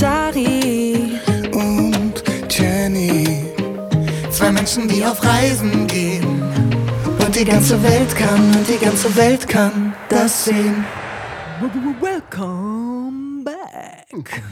[0.00, 1.18] Dari
[1.52, 3.44] und Jenny.
[4.30, 6.40] Zwei Menschen, die auf Reisen gehen.
[7.24, 10.84] Und die ganze Welt kann, und die ganze Welt kann das sehen.
[12.00, 14.06] Welcome back.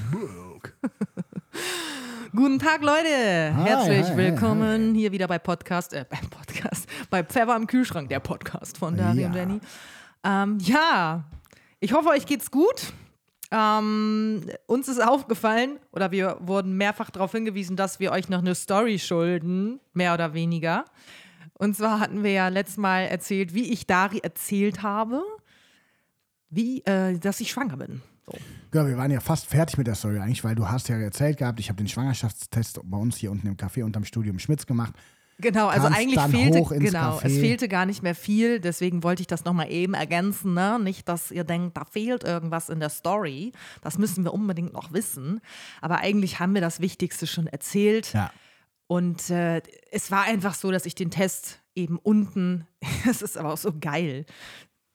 [2.35, 3.55] Guten Tag, Leute.
[3.65, 8.19] Herzlich hi, willkommen hier wieder bei Podcast, äh, beim Podcast, bei Pfeffer im Kühlschrank, der
[8.21, 9.29] Podcast von Dari Ja.
[9.29, 9.61] und Jenny.
[10.25, 11.23] Ähm, ja,
[11.79, 12.93] ich hoffe, euch geht's gut.
[13.51, 18.55] Ähm, uns ist aufgefallen, oder wir wurden mehrfach darauf hingewiesen, dass wir euch noch eine
[18.55, 20.85] Story schulden, mehr oder weniger.
[21.55, 25.23] Und zwar hatten wir ja letztes Mal erzählt, wie ich Dari erzählt habe,
[26.51, 28.03] wie, äh, dass ich schwanger bin.
[28.27, 28.33] So.
[28.75, 31.39] Ja, wir waren ja fast fertig mit der Story eigentlich, weil du hast ja erzählt
[31.39, 34.95] gehabt, ich habe den Schwangerschaftstest bei uns hier unten im Café unterm Studium Schmitz gemacht.
[35.39, 37.27] Genau, also eigentlich fehlte, genau, Café.
[37.27, 40.79] es fehlte gar nicht mehr viel, deswegen wollte ich das nochmal eben ergänzen, ne?
[40.79, 43.53] Nicht, dass ihr denkt, da fehlt irgendwas in der Story.
[43.83, 45.41] Das müssen wir unbedingt noch wissen.
[45.83, 48.15] Aber eigentlich haben wir das Wichtigste schon erzählt.
[48.15, 48.33] Ja.
[48.87, 52.67] Und äh, es war einfach so, dass ich den Test eben unten,
[53.09, 54.25] es ist aber auch so geil.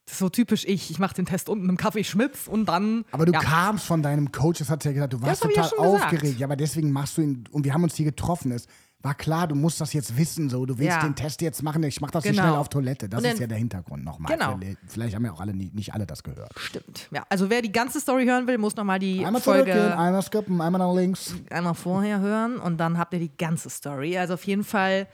[0.06, 0.90] Das ist so typisch ich.
[0.90, 3.06] Ich mache den Test unten im Kaffee Schmitz und dann.
[3.12, 3.40] Aber du ja.
[3.40, 6.04] kamst von deinem Coach, das hat ja gesagt, du warst ja total schon gesagt.
[6.04, 6.40] aufgeregt.
[6.40, 8.52] Ja, aber deswegen machst du ihn, und wir haben uns hier getroffen.
[8.52, 8.66] Es
[9.04, 10.66] war klar, du musst das jetzt wissen, so.
[10.66, 11.02] Du willst Ja.
[11.02, 12.34] den Test jetzt machen, ich mach das Genau.
[12.36, 13.10] hier schnell auf Toilette.
[13.10, 14.32] Das dann- ist ja der Hintergrund nochmal.
[14.32, 14.58] Genau.
[14.58, 16.52] Vielleicht- Vielleicht haben ja auch alle nicht, nicht alle das gehört.
[16.58, 17.08] Stimmt.
[17.12, 20.22] Ja, also wer die ganze Story hören will, muss nochmal die Einmal Folge zurückgehen, einmal
[20.22, 21.36] skippen, einmal nach links.
[21.50, 24.18] einmal vorher hören und dann habt ihr die ganze Story.
[24.18, 25.08] Also auf jeden Fall,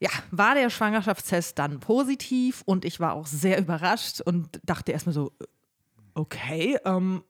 [0.00, 5.14] ja, war der Schwangerschaftstest dann positiv und ich war auch sehr überrascht und dachte erstmal
[5.14, 5.44] so, äh,
[6.14, 7.22] okay, ähm,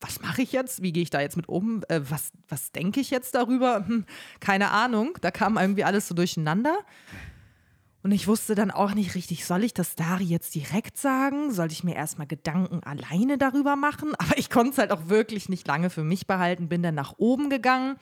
[0.00, 0.82] was mache ich jetzt?
[0.82, 1.82] Wie gehe ich da jetzt mit um?
[1.88, 3.86] Äh, was was denke ich jetzt darüber?
[3.86, 4.04] Hm,
[4.40, 5.18] keine Ahnung.
[5.20, 6.78] Da kam irgendwie alles so durcheinander.
[8.02, 11.52] Und ich wusste dann auch nicht richtig, soll ich das Dari jetzt direkt sagen?
[11.52, 14.14] Soll ich mir erstmal Gedanken alleine darüber machen?
[14.18, 16.68] Aber ich konnte es halt auch wirklich nicht lange für mich behalten.
[16.68, 17.96] Bin dann nach oben gegangen,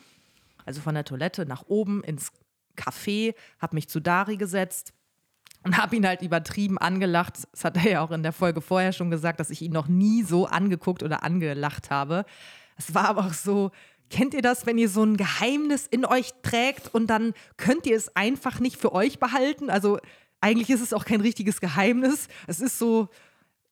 [0.66, 2.30] also von der Toilette nach oben ins
[2.76, 4.92] Café, habe mich zu Dari gesetzt
[5.66, 7.34] und habe ihn halt übertrieben angelacht.
[7.50, 9.88] Das hat er ja auch in der Folge vorher schon gesagt, dass ich ihn noch
[9.88, 12.24] nie so angeguckt oder angelacht habe.
[12.76, 13.72] Es war aber auch so,
[14.08, 17.96] kennt ihr das, wenn ihr so ein Geheimnis in euch trägt und dann könnt ihr
[17.96, 19.68] es einfach nicht für euch behalten?
[19.68, 19.98] Also
[20.40, 22.28] eigentlich ist es auch kein richtiges Geheimnis.
[22.46, 23.08] Es ist so,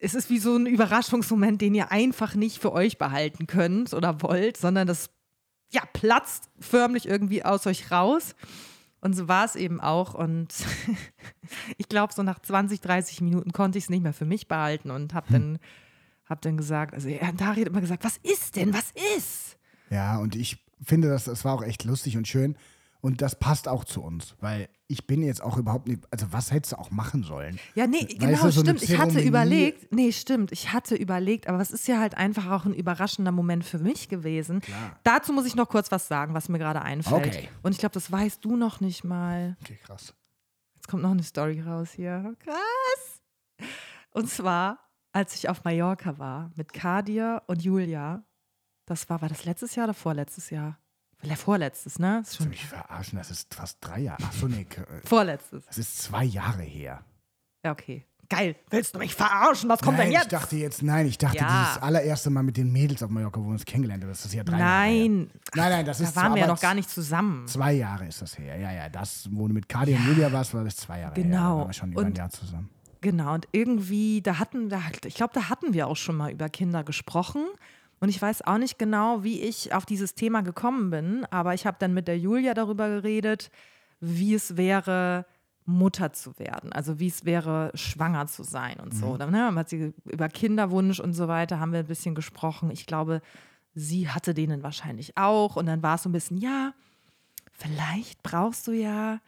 [0.00, 4.20] es ist wie so ein Überraschungsmoment, den ihr einfach nicht für euch behalten könnt oder
[4.20, 5.10] wollt, sondern das
[5.70, 8.34] ja, platzt förmlich irgendwie aus euch raus.
[9.04, 10.14] Und so war es eben auch.
[10.14, 10.48] Und
[11.76, 14.90] ich glaube, so nach 20, 30 Minuten konnte ich es nicht mehr für mich behalten
[14.90, 15.58] und habe dann,
[16.24, 19.58] hab dann gesagt, also ja, Dari hat immer gesagt, was ist denn, was ist?
[19.90, 22.56] Ja, und ich finde, das, das war auch echt lustig und schön.
[23.04, 26.50] Und das passt auch zu uns, weil ich bin jetzt auch überhaupt nicht, also was
[26.52, 27.60] hättest du auch machen sollen?
[27.74, 28.82] Ja, nee, Weißt genau, du, so stimmt.
[28.82, 32.64] Ich hatte überlegt, nee, stimmt, ich hatte überlegt, aber es ist ja halt einfach auch
[32.64, 34.62] ein überraschender Moment für mich gewesen.
[34.62, 34.98] Klar.
[35.02, 37.26] Dazu muss ich noch kurz was sagen, was mir gerade einfällt.
[37.26, 37.50] Okay.
[37.62, 39.58] Und ich glaube, das weißt du noch nicht mal.
[39.60, 40.14] Okay, krass.
[40.76, 42.34] Jetzt kommt noch eine Story raus hier.
[42.38, 43.68] Krass.
[44.12, 44.78] Und zwar,
[45.12, 48.24] als ich auf Mallorca war mit Kadir und Julia.
[48.86, 50.78] Das war, war das letztes Jahr oder vorletztes Jahr?
[51.36, 52.20] Vorletztes, ne?
[52.22, 53.18] Ist Willst du schon mich verarschen?
[53.18, 54.22] Das ist fast drei Jahre.
[54.24, 55.64] Ach so, nee, k- vorletztes.
[55.66, 57.04] das ist zwei Jahre her.
[57.64, 58.04] Ja, okay.
[58.30, 58.56] Geil.
[58.70, 59.68] Willst du mich verarschen?
[59.68, 60.24] Was kommt nein, denn jetzt?
[60.24, 61.64] ich dachte jetzt, nein, ich dachte Ja.
[61.68, 64.32] dieses allererste Mal mit den Mädels auf Mallorca, wo wir uns kennengelernt haben, das ist
[64.32, 64.98] ja drei Jahre her.
[65.08, 65.30] Nein.
[65.54, 67.46] Nein, nein, das ist Da waren wir ja noch gar nicht zusammen.
[67.46, 68.56] Zwei Jahre ist das her.
[68.56, 71.22] Ja, ja, das, wo du mit Kadi und Julia warst, war das zwei Jahre her.
[71.22, 71.58] Da Genau.
[71.58, 72.70] waren wir schon über ein Jahr zusammen.
[73.02, 76.48] Genau, und irgendwie, da hatten wir, ich glaube, da hatten wir auch schon mal über
[76.48, 77.44] Kinder gesprochen.
[78.04, 81.64] Und ich weiß auch nicht genau, wie ich auf dieses Thema gekommen bin, aber ich
[81.64, 83.50] habe dann mit der Julia darüber geredet,
[83.98, 85.24] wie es wäre,
[85.64, 86.70] Mutter zu werden.
[86.70, 89.16] Also wie es wäre, schwanger zu sein und so.
[89.16, 92.70] Dann ne, hat sie über Kinderwunsch und so weiter haben wir ein bisschen gesprochen.
[92.70, 93.22] Ich glaube,
[93.74, 95.56] sie hatte denen wahrscheinlich auch.
[95.56, 96.74] Und dann war es so ein bisschen, ja,
[97.52, 99.18] vielleicht brauchst du ja,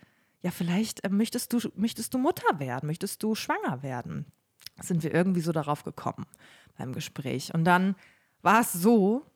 [0.42, 4.26] ja, vielleicht äh, möchtest du, möchtest du Mutter werden, möchtest du schwanger werden.
[4.82, 6.26] Sind wir irgendwie so darauf gekommen
[6.76, 7.54] beim Gespräch.
[7.54, 7.97] Und dann
[8.46, 9.26] war es so,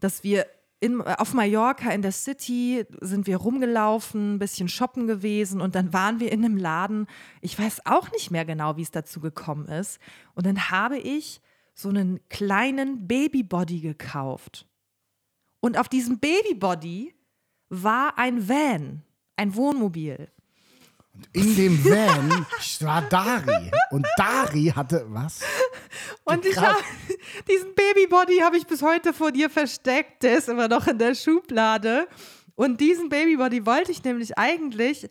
[0.00, 0.46] dass wir
[0.80, 5.92] in, auf Mallorca in der City sind wir rumgelaufen, ein bisschen shoppen gewesen und dann
[5.92, 7.06] waren wir in einem Laden.
[7.42, 10.00] Ich weiß auch nicht mehr genau, wie es dazu gekommen ist.
[10.34, 11.40] Und dann habe ich
[11.74, 14.66] so einen kleinen Babybody gekauft.
[15.60, 17.14] Und auf diesem Babybody
[17.68, 19.02] war ein Van,
[19.36, 20.30] ein Wohnmobil.
[21.32, 22.46] In dem Van
[22.80, 23.70] war Dari.
[23.90, 25.40] Und Dari hatte, was?
[26.24, 26.78] Und ich habe
[27.48, 30.22] diesen Babybody habe ich bis heute vor dir versteckt.
[30.22, 32.08] Der ist immer noch in der Schublade.
[32.56, 35.08] Und diesen Babybody wollte ich nämlich eigentlich,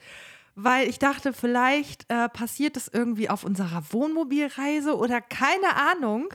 [0.55, 6.33] weil ich dachte, vielleicht äh, passiert das irgendwie auf unserer Wohnmobilreise oder keine Ahnung.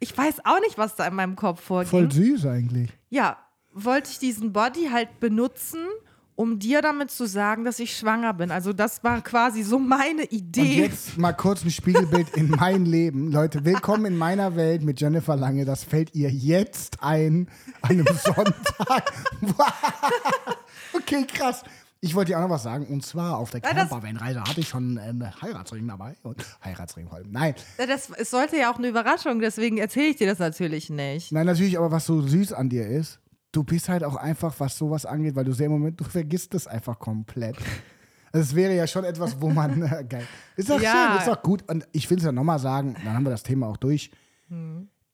[0.00, 1.90] Ich weiß auch nicht, was da in meinem Kopf vorging.
[1.90, 2.90] Voll süß eigentlich.
[3.10, 3.38] Ja,
[3.72, 5.86] wollte ich diesen Body halt benutzen,
[6.40, 8.50] um dir damit zu sagen, dass ich schwanger bin.
[8.50, 10.80] Also das war quasi so meine Und Idee.
[10.84, 13.30] jetzt mal kurz ein Spiegelbild in mein Leben.
[13.30, 15.66] Leute, willkommen in meiner Welt mit Jennifer Lange.
[15.66, 17.46] Das fällt ihr jetzt ein,
[17.82, 19.12] an einem Sonntag.
[20.94, 21.62] okay, krass.
[22.00, 22.86] Ich wollte dir auch noch was sagen.
[22.86, 26.16] Und zwar auf der Campervan-Reise hatte ich schon einen Heiratsring dabei.
[26.22, 27.30] Und Heiratsring allem.
[27.30, 31.32] Nein, Das, es sollte ja auch eine Überraschung, deswegen erzähle ich dir das natürlich nicht.
[31.32, 33.18] nein, natürlich, aber was so süß an dir ist,
[33.52, 36.54] du bist halt auch einfach, was sowas angeht, weil du sehr im Moment, du vergisst
[36.54, 37.56] es einfach komplett.
[38.32, 40.24] Also es wäre ja schon etwas, wo man, äh, geil.
[40.54, 40.92] Ist doch Ja.
[40.92, 41.68] schön, ist doch gut.
[41.68, 44.12] Und ich will es ja nochmal sagen, dann haben wir das Thema auch durch.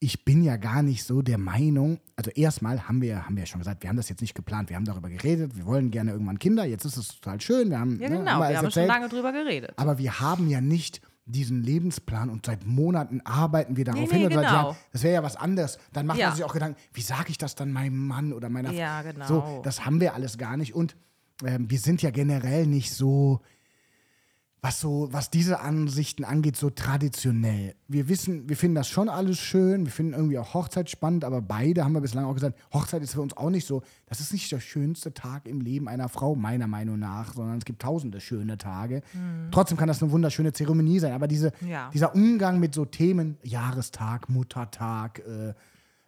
[0.00, 3.46] Ich bin ja gar nicht so der Meinung, also erstmal haben wir, haben wir ja
[3.46, 6.10] schon gesagt, wir haben das jetzt nicht geplant, wir haben darüber geredet, wir wollen gerne
[6.12, 8.38] irgendwann Kinder, jetzt ist es total schön, wir haben, Ja, ne, genau.
[8.40, 9.72] alles wir haben schon lange drüber geredet.
[9.76, 14.18] Aber wir haben ja nicht diesen Lebensplan und seit Monaten arbeiten wir darauf Nee, hin.
[14.20, 14.62] nee, und seit genau.
[14.62, 15.78] Jahren, das wäre ja was anderes.
[15.92, 16.28] Dann macht Ja.
[16.28, 18.76] man sich auch Gedanken, wie sage ich das dann meinem Mann oder meiner Frau?
[18.78, 19.26] Ja, genau.
[19.26, 20.74] So, das haben wir alles gar nicht.
[20.74, 20.96] Und
[21.44, 23.40] ähm, wir sind ja generell nicht so,
[24.66, 27.76] was so, was diese Ansichten angeht, so traditionell.
[27.86, 31.40] Wir wissen, wir finden das schon alles schön, wir finden irgendwie auch Hochzeit spannend, aber
[31.40, 34.32] beide haben wir bislang auch gesagt, Hochzeit ist für uns auch nicht so, das ist
[34.32, 38.20] nicht der schönste Tag im Leben einer Frau, meiner Meinung nach, sondern es gibt tausende
[38.20, 39.02] schöne Tage.
[39.52, 41.68] Trotzdem kann das eine wunderschöne Zeremonie sein, aber diese, Mhm.
[41.68, 41.90] Ja.
[41.94, 45.54] dieser Umgang mit so Themen, Jahrestag, Muttertag, äh,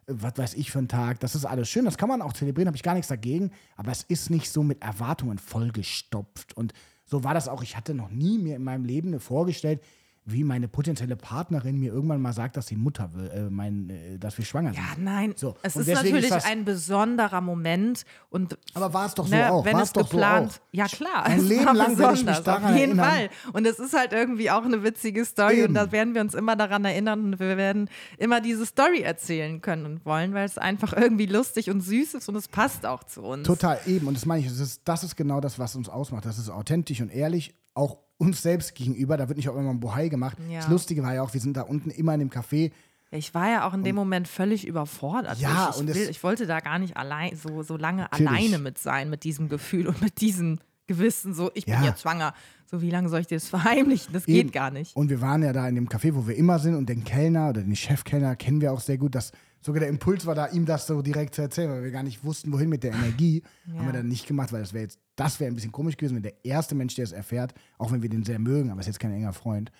[0.07, 2.67] was weiß ich für ein Tag, das ist alles schön, das kann man auch zelebrieren,
[2.67, 6.73] habe ich gar nichts dagegen, aber es ist nicht so mit Erwartungen vollgestopft und
[7.09, 9.81] so war das auch, ich hatte noch nie mir in meinem Leben vorgestellt,
[10.31, 14.17] wie meine potenzielle Partnerin mir irgendwann mal sagt, dass sie Mutter will, äh, mein, äh,
[14.17, 14.81] dass wir schwanger sind.
[14.81, 15.33] Ja, nein.
[15.35, 19.51] So, Es ist natürlich ist ein besonderer Moment und Aber war es doch so ne,
[19.51, 20.63] auch, wenn war es doch geplant, so auch.
[20.71, 23.05] ja klar, Mein es Leben lang werde ich mich daran auf jeden erinnern.
[23.05, 23.29] Fall.
[23.53, 25.69] Und es ist halt irgendwie auch eine witzige Story Eben.
[25.69, 29.61] und da werden wir uns immer daran erinnern und wir werden immer diese Story erzählen
[29.61, 33.03] können und wollen, weil es einfach irgendwie lustig und süß ist und es passt auch
[33.03, 33.47] zu uns.
[33.47, 34.07] Total, eben.
[34.07, 36.25] Und das meine ich, das ist, das ist genau das, was uns ausmacht.
[36.25, 39.17] Das ist authentisch und ehrlich, auch uns selbst gegenüber.
[39.17, 40.37] Da wird nicht auch immer ein Bohai gemacht.
[40.47, 40.59] Ja.
[40.59, 42.71] Das Lustige war ja auch, wir sind da unten immer in dem Café.
[43.11, 45.39] Ich war ja auch in dem Moment völlig überfordert.
[45.39, 48.03] Ja, ich, und ich, es- will, ich wollte da gar nicht allein, so, so lange
[48.03, 48.29] Natürlich.
[48.29, 51.77] alleine mit sein, mit diesem Gefühl und mit diesem Gewissen, so ich Ja.
[51.77, 52.33] bin jetzt schwanger.
[52.65, 54.13] So wie lange soll ich dir das verheimlichen?
[54.13, 54.51] Das geht Eben.
[54.51, 54.95] gar nicht.
[54.95, 56.75] Und wir waren ja da in dem Café, wo wir immer sind.
[56.75, 59.15] Und den Kellner oder den Chefkellner kennen wir auch sehr gut.
[59.15, 59.31] Dass
[59.61, 62.23] sogar der Impuls war da, ihm das so direkt zu erzählen, weil wir gar nicht
[62.23, 63.41] wussten, wohin mit der Energie.
[63.75, 66.15] Haben wir dann nicht gemacht, weil das wäre jetzt, das wäre ein bisschen komisch gewesen,
[66.15, 68.87] wenn der erste Mensch, der es erfährt, auch wenn wir den sehr mögen, aber ist
[68.87, 69.71] jetzt kein enger Freund.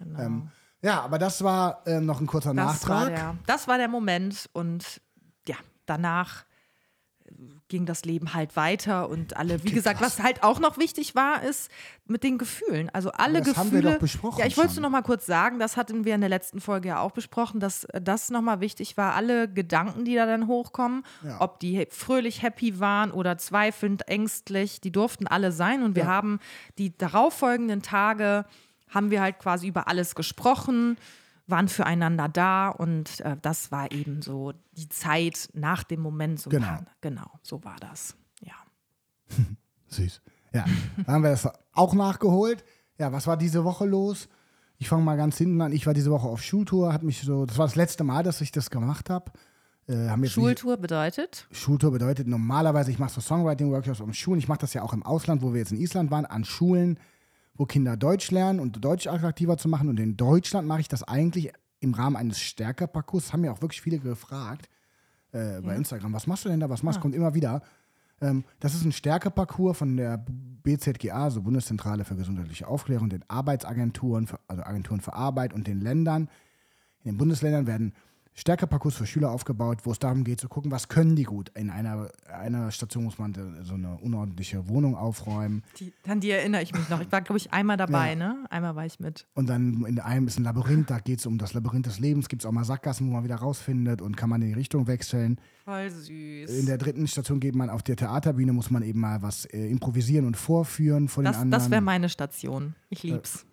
[0.00, 0.50] Ähm,
[0.82, 3.08] ja, aber das war ähm, noch ein kurzer Das war, Nachtrag.
[3.14, 5.00] der, das war der Moment und
[5.48, 5.56] ja,
[5.86, 6.44] danach äh,
[7.68, 11.42] ging das Leben halt weiter und alle, wie gesagt, was halt auch noch wichtig war,
[11.42, 11.68] ist
[12.06, 12.88] mit den Gefühlen.
[12.90, 13.56] Also alle das Gefühle.
[13.56, 16.04] haben wir doch besprochen Ja, ich wollte es nur noch mal kurz sagen, das hatten
[16.04, 19.14] wir in der letzten Folge ja auch besprochen, dass äh, das noch mal wichtig war,
[19.14, 21.40] alle Gedanken, die da dann hochkommen, Ja.
[21.40, 26.08] ob die fröhlich happy waren oder zweifelnd, ängstlich, die durften alle sein und wir Ja.
[26.08, 26.38] haben
[26.78, 28.44] die darauffolgenden Tage
[28.88, 30.96] haben wir halt quasi über alles gesprochen,
[31.46, 36.40] waren füreinander da und äh, das war eben so die Zeit nach dem Moment.
[36.40, 36.66] So Genau.
[36.66, 38.16] War, genau, so war das.
[38.40, 38.54] Ja.
[39.88, 40.20] Süß.
[40.52, 40.64] Ja,
[40.96, 42.64] dann haben wir das auch nachgeholt.
[42.98, 44.28] Ja, was war diese Woche los?
[44.78, 45.72] Ich fange mal ganz hinten an.
[45.72, 48.40] Ich war diese Woche auf Schultour, hat mich so, das war das letzte Mal, dass
[48.40, 49.32] ich das gemacht habe.
[49.88, 51.46] Äh, Schultour bedeutet?
[51.52, 54.40] Schultour bedeutet normalerweise, ich mache so Songwriting-Workshops um Schulen.
[54.40, 56.98] Ich mache das ja auch im Ausland, wo wir jetzt in Island waren, an Schulen,
[57.56, 59.88] wo Kinder Deutsch lernen und Deutsch attraktiver zu machen.
[59.88, 63.32] Und in Deutschland mache ich das eigentlich im Rahmen eines Stärker-Parcours.
[63.32, 64.68] Haben mir auch wirklich viele gefragt
[65.32, 67.02] äh, bei Instagram, was machst du denn da, was machst du?
[67.02, 67.62] Kommt immer wieder.
[68.20, 70.24] Ähm, das ist ein Stärke-Parcours von der
[70.62, 75.80] BZGA, so Bundeszentrale für gesundheitliche Aufklärung, den Arbeitsagenturen, für, also Agenturen für Arbeit und den
[75.80, 76.28] Ländern.
[77.04, 77.92] In den Bundesländern werden
[78.38, 81.50] Stärke-Parcours für Schüler aufgebaut, wo es darum geht zu gucken, was können die gut.
[81.56, 85.62] In einer, einer Station muss man so eine unordentliche Wohnung aufräumen.
[85.78, 87.00] Die, an die erinnere ich mich noch.
[87.00, 88.16] Ich war, glaube ich, einmal dabei, Ja.
[88.16, 88.44] ne?
[88.50, 89.26] Einmal war ich mit.
[89.34, 92.28] Und dann in einem ist ein Labyrinth, da geht es um das Labyrinth des Lebens,
[92.28, 94.86] gibt es auch mal Sackgassen, wo man wieder rausfindet und kann man in die Richtung
[94.86, 95.38] wechseln.
[95.66, 96.60] Voll süß.
[96.60, 99.66] In der dritten Station geht man auf der Theaterbühne, muss man eben mal was äh,
[99.68, 101.60] improvisieren und vorführen von das den anderen.
[101.60, 102.76] das wäre meine Station.
[102.88, 103.44] Ich lieb's.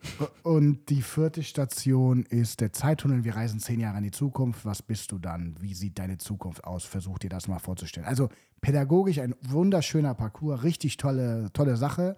[0.43, 3.23] Und die vierte Station ist der Zeittunnel.
[3.23, 4.63] Wir reisen zehn Jahre in die Zukunft.
[4.63, 5.55] Was bist du dann?
[5.59, 6.85] Wie sieht deine Zukunft aus?
[6.85, 8.07] Versuch dir das mal vorzustellen.
[8.07, 8.29] Also
[8.61, 12.15] pädagogisch ein wunderschöner Parcours, richtig tolle, tolle Sache.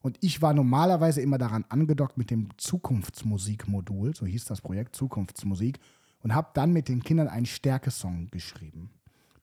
[0.00, 5.80] Und ich war normalerweise immer daran angedockt mit dem Zukunftsmusikmodul, so hieß das Projekt, Zukunftsmusik,
[6.20, 8.88] und habe dann mit den Kindern einen Stärkesong geschrieben.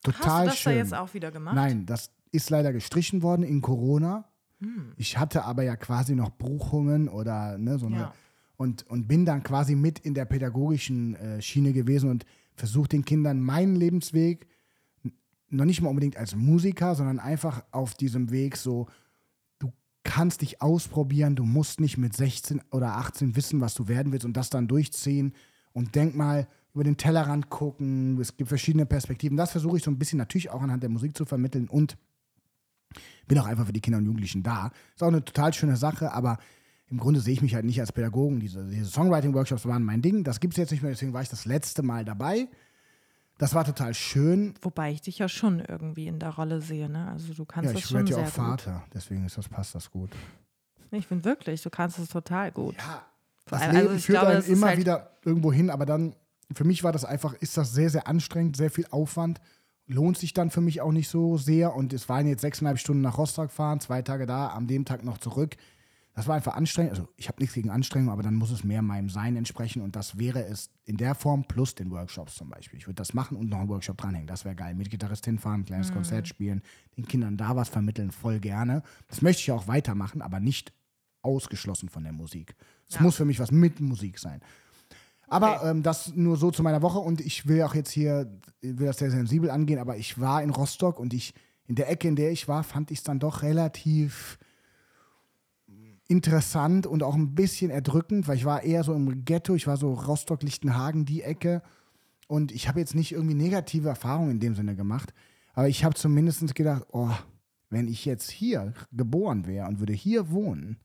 [0.06, 0.74] Total Hast du das schön.
[0.74, 1.56] da jetzt auch wieder gemacht?
[1.56, 4.26] Nein, das ist leider gestrichen worden in Corona.
[4.60, 4.94] Hm.
[4.98, 7.98] Ich hatte aber ja quasi noch Buchungen oder ne, so eine.
[7.98, 8.14] Ja.
[8.58, 13.04] Und, und bin dann quasi mit in der pädagogischen äh, Schiene gewesen und versuche den
[13.04, 14.48] Kindern meinen Lebensweg,
[15.50, 18.88] noch nicht mal unbedingt als Musiker, sondern einfach auf diesem Weg so,
[19.60, 24.12] du kannst dich ausprobieren, du musst nicht mit 16 oder 18 wissen, was du werden
[24.12, 25.34] willst und das dann durchziehen
[25.74, 29.38] und denk mal über den Tellerrand gucken, es gibt verschiedene Perspektiven.
[29.38, 31.98] Das versuche ich so ein bisschen natürlich auch anhand der Musik zu vermitteln und
[33.28, 34.72] bin auch einfach für die Kinder und Jugendlichen da.
[34.94, 36.38] Ist auch eine total schöne Sache, aber
[36.88, 38.40] im Grunde sehe ich mich halt nicht als Pädagogen.
[38.40, 40.24] Diese, diese Songwriting-Workshops waren mein Ding.
[40.24, 42.48] Das gibt es jetzt nicht mehr, deswegen war ich das letzte Mal dabei.
[43.38, 44.54] Das war total schön.
[44.62, 47.08] Wobei ich dich ja schon irgendwie in der Rolle sehe, ne?
[47.10, 49.50] Also du kannst Ja, das ich schon werde ja sehr auch Vater, deswegen ist das,
[49.50, 50.12] passt das gut.
[50.12, 50.20] gut.
[50.92, 52.76] Ich bin wirklich, du kannst es total gut.
[52.78, 53.06] Ja,
[53.48, 56.16] das Leben also ich führt glaube, ist immer halt- wieder irgendwo hin, aber dann,
[56.54, 59.40] für mich war das einfach, ist das sehr, sehr anstrengend, sehr viel Aufwand.
[59.88, 61.76] Lohnt sich dann für mich auch nicht so sehr.
[61.76, 65.04] Und es waren jetzt sechseinhalb Stunden nach Rostock fahren, zwei Tage da, am dem Tag
[65.04, 65.56] noch zurück.
[66.16, 66.92] Das war einfach anstrengend.
[66.92, 69.82] Also ich habe nichts gegen Anstrengung, aber dann muss es mehr meinem Sein entsprechen.
[69.82, 72.80] Und das wäre es in der Form plus den Workshops zum Beispiel.
[72.80, 74.28] Ich würde das machen und noch einen Workshop dranhängen.
[74.28, 74.76] Das wäre geil.
[74.76, 76.62] Mit Gitarrist hinfahren, ein kleines Konzert spielen,
[76.96, 78.82] den Kindern da was vermitteln, voll gerne.
[79.10, 80.72] Das möchte ich auch weitermachen, aber nicht
[81.22, 82.56] ausgeschlossen von der Musik.
[82.88, 84.42] Es muss für mich was mit Musik sein.
[85.28, 88.78] Aber ähm, das nur so zu meiner Woche und ich will auch jetzt hier, ich
[88.78, 91.34] will das sehr sensibel angehen, aber ich war in Rostock und ich,
[91.68, 94.38] in der Ecke, in der ich war, fand ich es dann doch relativ
[96.08, 99.78] interessant und auch ein bisschen erdrückend, weil ich war eher so im Ghetto, ich war
[99.78, 101.62] so Rostock-Lichtenhagen, die Ecke.
[102.28, 105.14] Und ich habe jetzt nicht irgendwie negative Erfahrungen in dem Sinne gemacht,
[105.54, 107.12] aber ich habe zumindest gedacht, oh,
[107.70, 110.78] wenn ich jetzt hier geboren wäre und würde hier wohnen,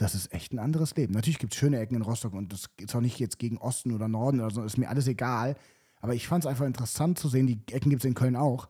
[0.00, 1.12] das ist echt ein anderes Leben.
[1.12, 3.92] Natürlich gibt es schöne Ecken in Rostock und das ist auch nicht jetzt gegen Osten
[3.92, 5.56] oder Norden oder so, ist mir alles egal.
[6.00, 8.68] Aber ich fand es einfach interessant zu sehen, die Ecken gibt es in Köln auch.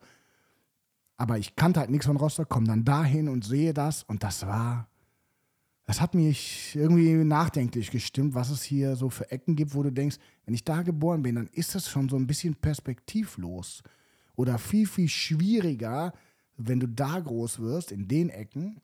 [1.15, 4.45] Aber ich kannte halt nichts von Rostock, komme dann dahin und sehe das und das
[4.45, 4.89] war,
[5.85, 9.91] das hat mich irgendwie nachdenklich gestimmt, was es hier so für Ecken gibt, wo du
[9.91, 13.83] denkst, wenn ich da geboren bin, dann ist das schon so ein bisschen perspektivlos
[14.35, 16.11] oder viel, viel schwieriger,
[16.57, 18.81] wenn du da groß wirst, in den Ecken,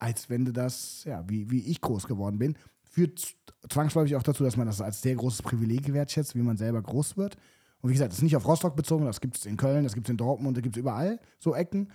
[0.00, 2.56] als wenn du das, ja, wie, wie ich groß geworden bin.
[2.82, 3.36] Führt
[3.68, 7.16] zwangsläufig auch dazu, dass man das als sehr großes Privileg wertschätzt, wie man selber groß
[7.16, 7.36] wird.
[7.80, 9.94] Und wie gesagt, das ist nicht auf Rostock bezogen, das gibt es in Köln, das
[9.94, 11.88] gibt es in Dortmund, das gibt es überall, so Ecken.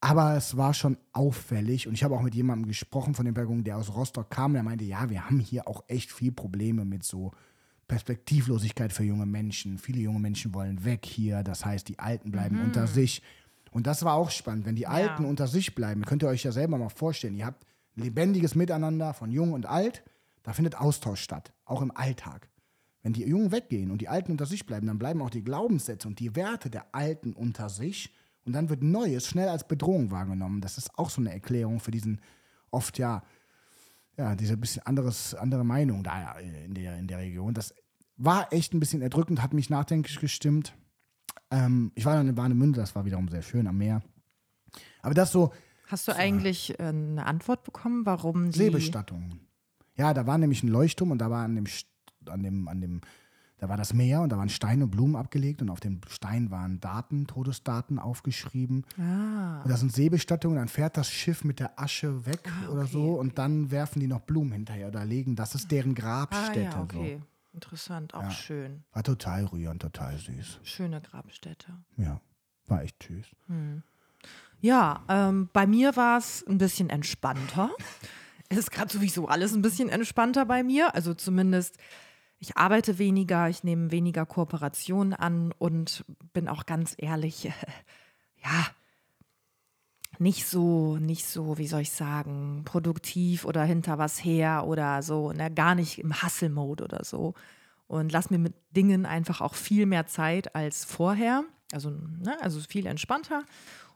[0.00, 3.62] Aber es war schon auffällig und ich habe auch mit jemandem gesprochen von den Pädagogen,
[3.62, 7.04] der aus Rostock kam, der meinte, ja, wir haben hier auch echt viel Probleme mit
[7.04, 7.30] so
[7.86, 9.78] Perspektivlosigkeit für junge Menschen.
[9.78, 13.22] Viele junge Menschen wollen weg hier, das heißt, die Alten bleiben unter sich.
[13.72, 16.52] Und das war auch spannend, wenn die Alten unter sich bleiben, könnt ihr euch ja
[16.52, 20.02] selber mal vorstellen, ihr habt lebendiges Miteinander von jung und alt,
[20.42, 22.48] da findet Austausch statt, auch im Alltag.
[23.02, 26.06] Wenn die Jungen weggehen und die Alten unter sich bleiben, dann bleiben auch die Glaubenssätze
[26.06, 28.14] und die Werte der Alten unter sich
[28.44, 30.60] und dann wird Neues schnell als Bedrohung wahrgenommen.
[30.60, 32.20] Das ist auch so eine Erklärung für diesen
[32.70, 33.22] oft ja,
[34.16, 37.54] ja, diese bisschen anderes, andere Meinung da in der, in der Region.
[37.54, 37.74] Das
[38.16, 40.74] war echt ein bisschen erdrückend, hat mich nachdenklich gestimmt.
[41.52, 44.02] Ähm, ich war dann in Warnemünde, das war wiederum sehr schön am Meer.
[45.02, 45.52] Aber das so,
[45.88, 49.40] Hast du eigentlich äh, eine Antwort bekommen, warum die Seebestattungen.
[49.94, 51.66] Ja, da war nämlich ein Leuchtturm und da war an dem,
[52.26, 53.00] an dem, an dem,
[53.58, 56.50] da war das Meer und da waren Steine und Blumen abgelegt und auf dem Stein
[56.50, 58.86] waren Daten, Todesdaten aufgeschrieben.
[58.98, 62.86] Ah, Und das sind Seebestattungen, dann fährt das Schiff mit der Asche weg Ah, oder
[62.86, 66.60] so und dann werfen die noch Blumen hinterher oder legen, das ist deren ah Grabstätte.
[66.62, 67.20] ja, okay.
[67.52, 68.84] Interessant, auch schön.
[68.88, 68.96] So.
[68.96, 70.60] War total rührend, total süß.
[70.62, 71.72] Schöne Grabstätte.
[71.96, 72.20] Ja,
[72.66, 73.26] war echt süß.
[74.60, 77.70] Ja, ähm, bei mir war es ein bisschen entspannter.
[78.48, 80.94] Es ist gerade sowieso alles ein bisschen entspannter bei mir.
[80.94, 81.78] Also zumindest,
[82.38, 86.04] ich arbeite weniger, ich nehme weniger Kooperationen an und
[86.34, 87.44] bin auch ganz ehrlich,
[88.44, 88.66] ja,
[90.18, 95.32] nicht so, nicht so, wie soll ich sagen, produktiv oder hinter was her oder so,
[95.32, 97.34] ne, gar nicht im Hustle-Mode oder so.
[97.86, 101.44] Und lass mir mit Dingen einfach auch viel mehr Zeit als vorher.
[101.72, 103.42] Also, ne, also viel entspannter.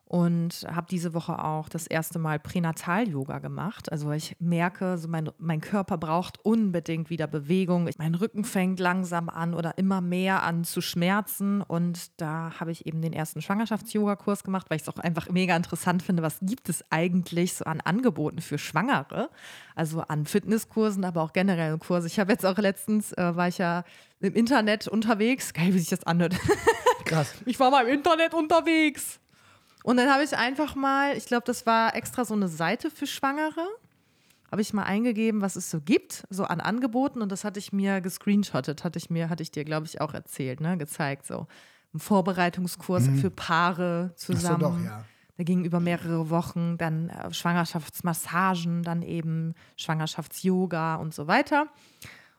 [0.08, 3.90] Und habe diese Woche auch das erste Mal Pränatal-Yoga gemacht.
[3.90, 7.90] Also ich merke, so mein, mein Körper braucht unbedingt wieder Bewegung.
[7.98, 11.60] Mein Rücken fängt langsam an oder immer mehr an zu schmerzen.
[11.60, 15.56] Und da habe ich eben den ersten Schwangerschafts-Yoga-Kurs gemacht, weil ich es auch einfach mega
[15.56, 19.28] interessant finde, was gibt es eigentlich so an Angeboten für Schwangere?
[19.74, 22.06] Also an Fitnesskursen, aber auch generell Kurse.
[22.06, 23.82] Ich habe jetzt auch letztens, äh, war ich ja
[24.20, 25.52] im Internet unterwegs.
[25.52, 26.36] Geil, wie sich das anhört.
[27.04, 27.34] Krass.
[27.44, 29.20] Ich war mal im Internet unterwegs.
[29.86, 33.06] Und dann habe ich einfach mal, ich glaube, das war extra so eine Seite für
[33.06, 33.64] Schwangere,
[34.50, 37.22] habe ich mal eingegeben, was es so gibt, so an Angeboten.
[37.22, 40.12] Und das hatte ich mir gescreenshottet, hatte ich mir, hatte ich dir, glaube ich, auch
[40.12, 41.24] erzählt, ne, gezeigt.
[41.24, 41.46] So
[41.94, 44.58] ein Vorbereitungskurs für Paare zusammen.
[44.58, 45.04] doch, ja.
[45.36, 51.68] Da ging über mehrere Wochen, dann äh, Schwangerschaftsmassagen, dann eben Schwangerschafts-Yoga und so weiter.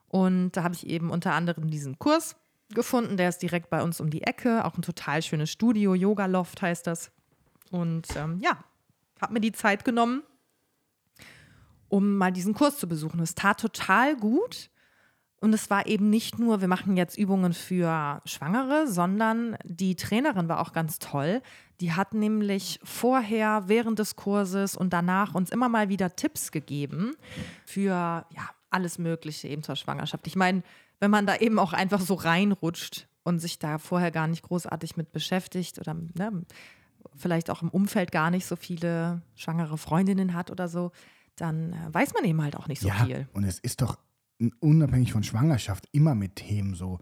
[0.10, 2.36] Und da habe ich eben unter anderem diesen Kurs
[2.74, 6.26] gefunden, der ist direkt bei uns um die Ecke, auch ein total schönes Studio, Yoga
[6.26, 7.10] Loft heißt das.
[7.72, 8.58] Und ähm, ja,
[9.22, 10.24] habe mir die Zeit genommen,
[11.90, 13.20] um mal diesen Kurs zu besuchen.
[13.20, 14.70] Es tat total gut.
[15.40, 20.50] Und es war eben nicht nur, wir machen jetzt Übungen für Schwangere, sondern die Trainerin
[20.50, 21.44] war auch ganz toll.
[21.80, 27.16] Die hat nämlich vorher, während des Kurses und danach uns immer mal wieder Tipps gegeben
[27.66, 30.26] für ja, alles Mögliche eben zur Schwangerschaft.
[30.26, 30.64] Ich meine,
[31.00, 34.98] wenn man da eben auch einfach so reinrutscht und sich da vorher gar nicht großartig
[34.98, 36.46] mit beschäftigt oder ne,
[37.18, 40.92] vielleicht auch im Umfeld gar nicht so viele schwangere Freundinnen hat oder so,
[41.36, 43.28] dann äh, weiß man eben halt auch nicht so ja, viel.
[43.34, 43.98] Und es ist doch
[44.60, 47.00] unabhängig von Schwangerschaft immer mit Themen so.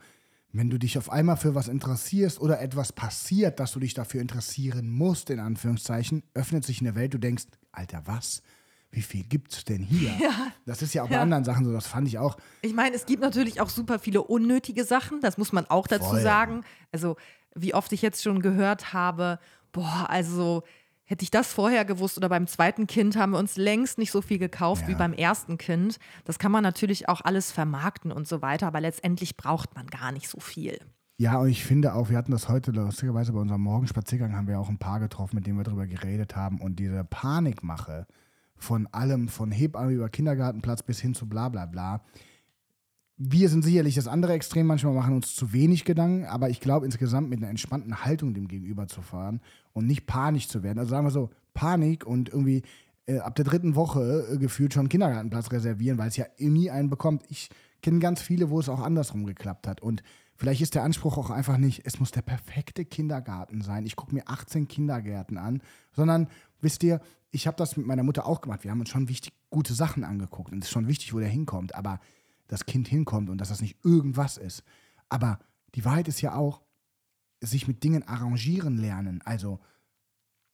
[0.51, 4.21] Wenn du dich auf einmal für was interessierst oder etwas passiert, dass du dich dafür
[4.21, 8.41] interessieren musst, in Anführungszeichen, öffnet sich eine Welt, du denkst, Alter, was?
[8.89, 10.11] Wie viel gibt's denn hier?
[10.21, 10.31] Ja.
[10.65, 11.21] Das ist ja auch bei Ja.
[11.21, 12.37] anderen Sachen so, das fand ich auch.
[12.61, 16.11] Ich meine, es gibt natürlich auch super viele unnötige Sachen, das muss man auch dazu
[16.11, 16.21] Voll.
[16.21, 16.63] sagen.
[16.93, 17.17] Also,
[17.53, 19.39] wie oft ich jetzt schon gehört habe,
[19.75, 20.63] boah, also
[21.03, 24.21] hätte ich das vorher gewusst oder beim zweiten Kind haben wir uns längst nicht so
[24.21, 24.87] viel gekauft Ja.
[24.87, 25.97] wie beim ersten Kind.
[26.23, 30.11] Das kann man natürlich auch alles vermarkten und so weiter, aber letztendlich braucht man gar
[30.11, 30.79] nicht so viel.
[31.17, 34.59] Ja, und ich finde auch, wir hatten das heute lustigerweise bei unserem Morgenspaziergang, haben wir
[34.59, 36.59] auch ein paar getroffen, mit denen wir darüber geredet haben.
[36.59, 38.07] Und diese Panikmache
[38.57, 42.01] von allem, von Hebamme über Kindergartenplatz bis hin zu bla bla bla.
[43.17, 46.85] Wir sind sicherlich das andere Extrem, manchmal machen uns zu wenig Gedanken, aber ich glaube
[46.85, 49.39] insgesamt mit einer entspannten Haltung dem Gegenüber zu fahren
[49.71, 50.79] und nicht panisch zu werden.
[50.79, 52.63] Also sagen wir so, Panik und irgendwie
[53.07, 56.89] äh, ab der dritten Woche äh, gefühlt schon Kindergartenplatz reservieren, weil es ja nie einen
[56.89, 57.23] bekommt.
[57.29, 57.49] Ich
[57.81, 59.81] kenne ganz viele, wo es auch andersrum geklappt hat.
[59.81, 60.03] Und
[60.35, 63.85] vielleicht ist der Anspruch auch einfach nicht, es muss der perfekte Kindergarten sein.
[63.85, 65.61] Ich gucke mir 18 Kindergärten an,
[65.93, 66.27] sondern
[66.59, 66.99] wisst ihr,
[67.31, 68.65] ich habe das mit meiner Mutter auch gemacht.
[68.65, 71.29] Wir haben uns schon wichtig gute Sachen angeguckt und es ist schon wichtig, wo der
[71.29, 71.75] hinkommt.
[71.75, 71.99] Aber
[72.47, 74.63] das Kind hinkommt und dass das nicht irgendwas ist.
[75.09, 75.39] Aber
[75.75, 76.61] die Wahrheit ist ja auch,
[77.41, 79.59] sich mit Dingen arrangieren lernen, also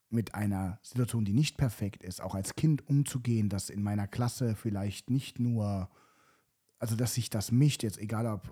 [0.10, 4.56] mit einer Situation, die nicht perfekt ist, auch als Kind umzugehen, dass in meiner Klasse
[4.56, 5.90] vielleicht nicht nur,
[6.80, 8.52] also dass sich das mischt, jetzt egal ob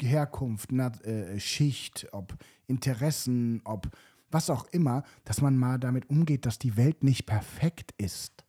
[0.00, 2.36] Herkunft, äh, Schicht, ob
[2.66, 3.88] Interessen, ob
[4.30, 8.44] was auch immer, dass man mal damit umgeht, dass die Welt nicht perfekt ist.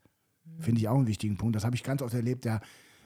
[0.59, 1.55] Finde ich auch einen wichtigen Punkt.
[1.55, 2.45] Das habe ich ganz oft erlebt.
[2.45, 2.59] Ja,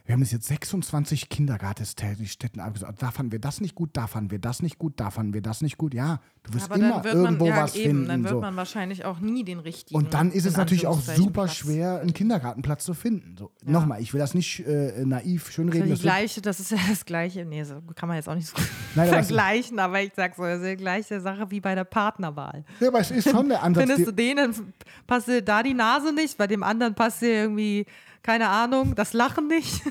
[0.05, 2.95] wir haben jetzt jetzt 26 Kindergartenstätten abgesucht.
[2.99, 5.41] Da fanden wir das nicht gut, da fanden wir das nicht gut, da fanden wir
[5.41, 5.93] das nicht gut.
[5.93, 8.07] Ja, du wirst immer irgendwo was finden.
[8.09, 8.41] dann wird so.
[8.41, 9.97] man wahrscheinlich auch nie den richtigen.
[9.97, 11.55] Und dann ist es natürlich auch super Platz.
[11.55, 13.37] schwer, einen Kindergartenplatz zu finden.
[13.37, 15.87] So, Nochmal, ich will das nicht äh, naiv schönreden.
[15.87, 18.35] ja Das wird, gleiche, das ist ja das gleiche, nee, so kann man jetzt auch
[18.35, 18.57] nicht so
[18.95, 22.65] Nein, vergleichen, aber ich sag so, das ist die gleiche Sache wie bei der Partnerwahl.
[22.81, 23.85] ja, aber es ist schon der Ansatz.
[23.85, 24.73] Findest du den, dann
[25.07, 27.85] passt dir da die Nase nicht, bei dem anderen passt dir irgendwie,
[28.23, 29.81] keine Ahnung, das Lachen nicht.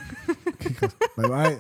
[1.17, 1.59] Bei-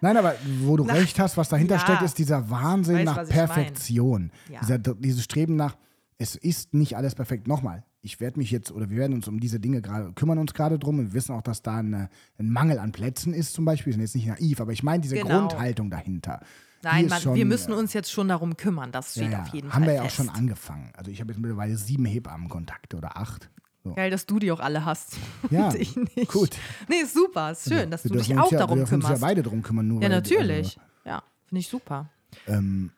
[0.00, 1.80] Nein, aber wo du recht hast, was dahinter Ja.
[1.80, 3.28] steckt, ist dieser Wahnsinn Weiß, nach.
[3.28, 4.32] Perfektion.
[4.48, 4.60] Ja.
[4.60, 5.76] Dieser, dieses Streben nach,
[6.18, 7.46] es ist nicht alles perfekt.
[7.46, 10.54] Nochmal, ich werde mich jetzt, oder wir werden uns um diese Dinge gerade, kümmern uns
[10.54, 12.08] gerade drum und wir wissen auch, dass da eine,
[12.38, 13.92] ein Mangel an Plätzen ist zum Beispiel.
[13.92, 15.40] Wir sind jetzt nicht naiv, aber ich meine diese Genau.
[15.46, 16.40] Grundhaltung dahinter.
[16.82, 19.72] Nein, man, schon, wir müssen uns jetzt schon darum kümmern, das steht ja, auf jeden
[19.72, 20.16] haben Fall wir ja auch fest.
[20.16, 20.90] schon angefangen.
[20.96, 23.50] Also ich habe jetzt mittlerweile sieben Hebammenkontakte oder acht.
[23.84, 23.94] So.
[23.94, 25.16] Geil, dass du die auch alle hast.
[25.50, 26.30] Ja, ich nicht.
[26.30, 26.50] gut.
[26.88, 29.04] Nee, ist super, ist schön, dass Wir du dich auch ja, darum wir dürfen uns
[29.04, 29.22] ja kümmerst.
[29.22, 29.88] beide drum kümmern.
[29.88, 30.78] Nur Ja, natürlich.
[31.04, 32.08] Ja, finde ich super.
[32.46, 32.92] Also, ähm,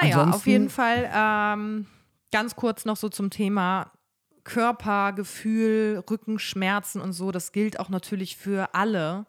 [0.00, 1.86] Naja, auf jeden Fall ähm,
[2.30, 3.90] ganz kurz noch so zum Thema
[4.44, 7.32] Körpergefühl, Rückenschmerzen und so.
[7.32, 9.26] Das gilt auch natürlich für alle,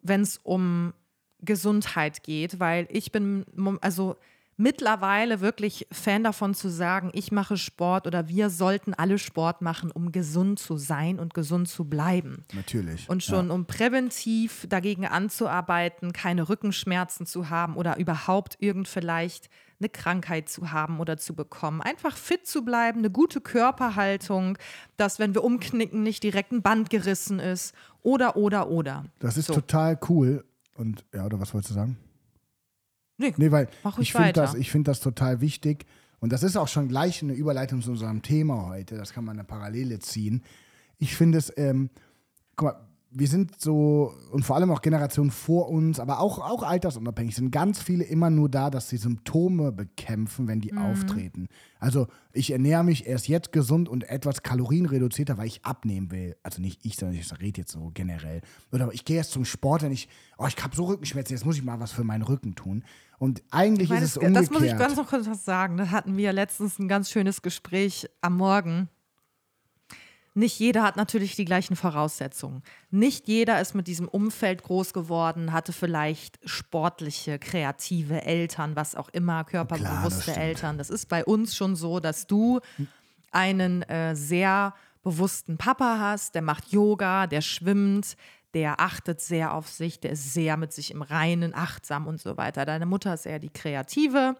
[0.00, 0.94] wenn es um
[1.40, 3.44] Gesundheit geht, weil ich bin,
[3.82, 4.16] also
[4.60, 9.90] mittlerweile wirklich Fan davon zu sagen, ich mache Sport oder wir sollten alle Sport machen,
[9.90, 12.44] um gesund zu sein und gesund zu bleiben.
[12.52, 13.08] natürlich.
[13.08, 19.48] Und schon um präventiv dagegen anzuarbeiten, keine Rückenschmerzen zu haben oder überhaupt irgend vielleicht
[19.80, 21.80] eine Krankheit zu haben oder zu bekommen.
[21.80, 24.58] Einfach fit zu bleiben, eine gute Körperhaltung,
[24.98, 29.06] dass wenn wir umknicken, nicht direkt ein Band gerissen ist oder, oder, oder.
[29.20, 29.54] Das ist so.
[29.54, 30.44] total cool.
[30.74, 31.96] Und ja, oder was wolltest du sagen?
[33.20, 35.84] Nee, Nee, weil ich finde das, ich find das total wichtig.
[36.20, 38.96] Und das ist auch schon gleich eine Überleitung zu unserem Thema heute.
[38.96, 40.42] Das kann man eine Parallele ziehen.
[40.98, 41.90] Ich finde es, ähm,
[42.56, 46.62] guck mal, wir sind so, und vor allem auch Generationen vor uns, aber auch, auch
[46.62, 50.62] altersunabhängig, sind ganz viele immer nur da, dass sie Symptome bekämpfen, wenn Mhm.
[50.62, 51.48] die auftreten.
[51.80, 56.36] Also ich ernähre mich erst jetzt gesund und etwas kalorienreduzierter, weil ich abnehmen will.
[56.44, 58.42] Also nicht ich, sondern ich rede jetzt so generell.
[58.70, 61.56] Oder ich gehe jetzt zum Sport, wenn ich, oh, ich habe so Rückenschmerzen, jetzt muss
[61.56, 62.84] ich mal was für meinen Rücken tun.
[63.18, 64.44] Und eigentlich Ich meine, ist es das, umgekehrt.
[64.46, 65.76] das muss ich ganz noch kurz was sagen.
[65.78, 68.88] Da hatten wir letztens ein ganz schönes Gespräch am Morgen.
[70.34, 72.62] Nicht jeder hat natürlich die gleichen Voraussetzungen.
[72.90, 79.08] Nicht jeder ist mit diesem Umfeld groß geworden, hatte vielleicht sportliche, kreative Eltern, was auch
[79.08, 80.36] immer, körperbewusste stimmt.
[80.36, 80.78] Eltern.
[80.78, 82.60] Das ist bei uns schon so, dass du
[83.32, 88.16] einen äh, sehr bewussten Papa hast, der macht Yoga, der schwimmt,
[88.54, 92.36] der achtet sehr auf sich, der ist sehr mit sich im Reinen, achtsam und so
[92.36, 92.64] weiter.
[92.64, 94.36] Deine Mutter ist eher die Kreative.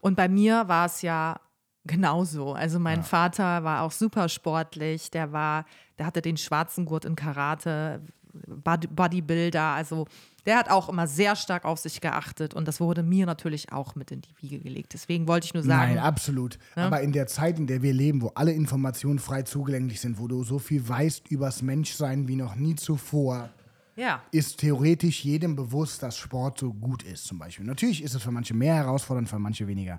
[0.00, 1.40] Und bei mir war es ja
[1.88, 2.52] genauso.
[2.52, 5.64] Also mein Vater war auch super sportlich, der war,
[5.98, 8.00] der hatte den schwarzen Gurt in Karate,
[8.46, 10.06] Body- Bodybuilder, also
[10.46, 13.96] der hat auch immer sehr stark auf sich geachtet und das wurde mir natürlich auch
[13.96, 14.94] mit in die Wiege gelegt.
[14.94, 16.58] Deswegen wollte ich nur sagen, Nein, absolut.
[16.76, 20.28] Aber in der Zeit, in der wir leben, wo alle Informationen frei zugänglich sind, wo
[20.28, 23.50] du so viel weißt übers Menschsein wie noch nie zuvor,
[23.96, 27.66] ja, ist theoretisch jedem bewusst, dass Sport so gut ist, zum Beispiel.
[27.66, 29.98] Natürlich ist es für manche mehr herausfordernd, für manche weniger.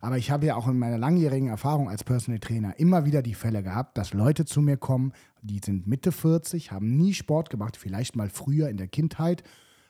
[0.00, 3.34] Aber ich habe ja auch in meiner langjährigen Erfahrung als Personal Trainer immer wieder die
[3.34, 7.76] Fälle gehabt, dass Leute zu mir kommen, die sind Mitte 40, haben nie Sport gemacht,
[7.76, 9.42] vielleicht mal früher in der Kindheit,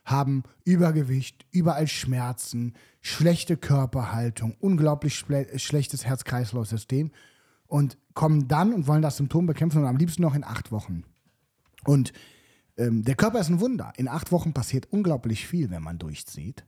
[0.05, 7.13] haben Übergewicht, überall Schmerzen, schlechte Körperhaltung, unglaublich schle schlechtes Herz-Kreislauf-System
[7.67, 11.05] und kommen dann und wollen das Symptom bekämpfen und am liebsten noch in acht Wochen.
[11.85, 12.13] Und
[12.77, 13.93] ähm, der Körper ist ein Wunder.
[13.97, 16.67] In acht Wochen passiert unglaublich viel, wenn man durchzieht.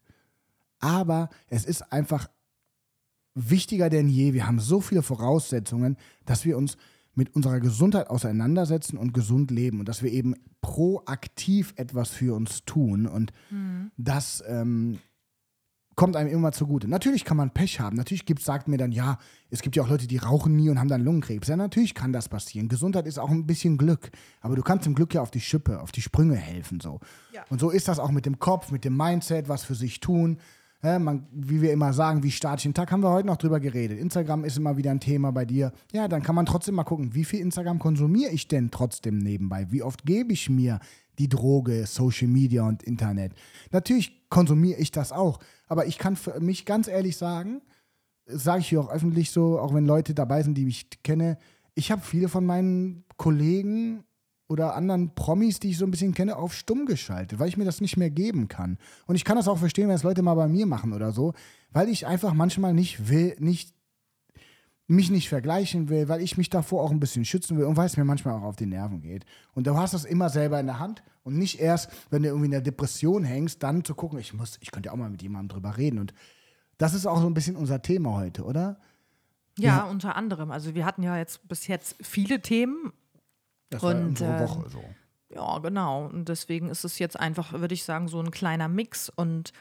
[0.79, 2.29] Aber es ist einfach
[3.35, 4.33] wichtiger denn je.
[4.33, 6.77] Wir haben so viele Voraussetzungen, dass wir uns
[7.15, 12.65] mit unserer Gesundheit auseinandersetzen und gesund leben und dass wir eben proaktiv etwas für uns
[12.65, 13.07] tun.
[13.07, 13.33] Und
[13.97, 14.99] das ähm,
[15.95, 16.89] kommt einem immer zugute.
[16.89, 17.97] Natürlich kann man Pech haben.
[17.97, 19.19] Natürlich gibt, sagt mir dann, ja,
[19.51, 21.49] es gibt ja auch Leute, die rauchen nie und haben dann Lungenkrebs.
[21.49, 22.69] Ja, natürlich kann das passieren.
[22.69, 24.11] Gesundheit ist auch ein bisschen Glück.
[24.41, 26.81] Aber du kannst dem Glück ja auf die Schippe, auf die Sprünge helfen.
[26.81, 27.01] So.
[27.33, 27.45] Ja.
[27.51, 30.39] Und so ist das auch mit dem Kopf, mit dem Mindset, was für sich tun.
[30.85, 34.01] Ja, man, wie wir immer sagen, wie den Tag, haben wir heute noch drüber geredet.
[34.01, 35.73] Instagram ist immer wieder ein Thema bei dir.
[35.93, 39.69] Ja, dann kann man trotzdem mal gucken, wie viel Instagram konsumiere ich denn trotzdem nebenbei?
[39.71, 40.81] Wie oft gebe ich mir
[41.21, 43.33] die Droge, Social Media und Internet?
[43.71, 47.63] Natürlich konsumiere ich das auch, aber ich kann für mich ganz ehrlich sagen,
[48.27, 51.39] sage ich hier auch öffentlich so, auch wenn Leute dabei sind, die mich kenne,
[51.75, 54.03] ich habe viele von meinen Kollegen
[54.53, 57.65] oder anderen Promis, die ich so ein bisschen kenne, auf stumm geschaltet, weil ich mir
[57.65, 58.79] das nicht mehr geben kann.
[59.07, 61.35] Und ich kann das auch verstehen, wenn es Leute mal bei mir machen oder so,
[61.71, 63.75] weil ich einfach manchmal nicht will, nicht
[64.87, 67.87] mich nicht vergleichen will, weil ich mich davor auch ein bisschen schützen will und weil
[67.87, 69.25] es mir manchmal auch auf die Nerven geht.
[69.55, 72.47] Und du hast das immer selber in der Hand und nicht erst, wenn du irgendwie
[72.47, 75.23] in der Depression hängst, dann zu gucken, ich muss, ich könnte ja auch mal mit
[75.23, 75.99] jemandem drüber reden.
[75.99, 76.13] Und
[76.77, 78.79] das ist auch so ein bisschen unser Thema heute, oder?
[79.59, 80.51] ja, unter anderem.
[80.51, 82.93] Also wir hatten ja jetzt bis jetzt viele Themen.
[83.73, 84.85] Das war Und, unsere äh, Woche so.
[85.35, 86.07] Ja, genau.
[86.07, 89.09] Und deswegen ist es jetzt einfach, würde ich sagen, so ein kleiner Mix.
[89.09, 89.53] Und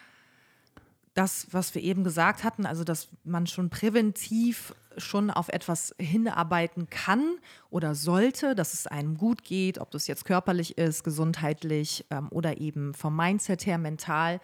[1.14, 6.90] das, was wir eben gesagt hatten, also dass man schon präventiv schon auf etwas hinarbeiten
[6.90, 7.38] kann
[7.70, 12.60] oder sollte, dass es einem gut geht, ob das jetzt körperlich ist, gesundheitlich ähm, oder
[12.60, 14.42] eben vom Mindset her mental,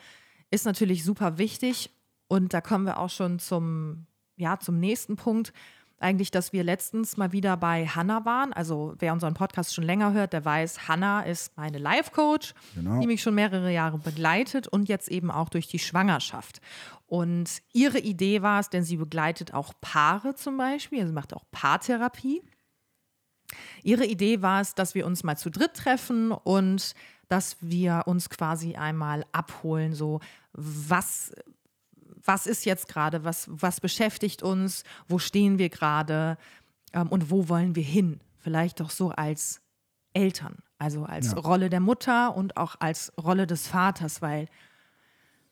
[0.49, 1.89] ist natürlich super wichtig.
[2.29, 4.05] Und da kommen wir auch schon zum,
[4.37, 5.53] ja, zum nächsten Punkt.
[5.99, 8.53] Eigentlich, dass wir letztens mal wieder bei Hanna waren.
[8.53, 12.99] Also wer unseren Podcast schon länger hört, der weiß, Hanna ist meine Life-Coach, Genau.
[12.99, 16.61] die mich schon mehrere Jahre begleitet und jetzt eben auch durch die Schwangerschaft.
[17.07, 21.45] Und ihre Idee war es, denn sie begleitet auch Paare zum Beispiel, also macht auch
[21.51, 22.43] Paartherapie.
[23.81, 26.93] Ihre Idee war es, dass wir uns mal zu dritt treffen und
[27.29, 30.19] dass wir uns quasi einmal abholen, so
[30.53, 31.31] was,
[32.27, 36.37] was ist jetzt gerade, was, was beschäftigt uns, wo stehen wir gerade
[36.93, 38.19] ähm, und wo wollen wir hin?
[38.37, 39.61] Vielleicht doch so als
[40.13, 41.37] Eltern, also als Ja.
[41.39, 44.47] Rolle der Mutter und auch als Rolle des Vaters, weil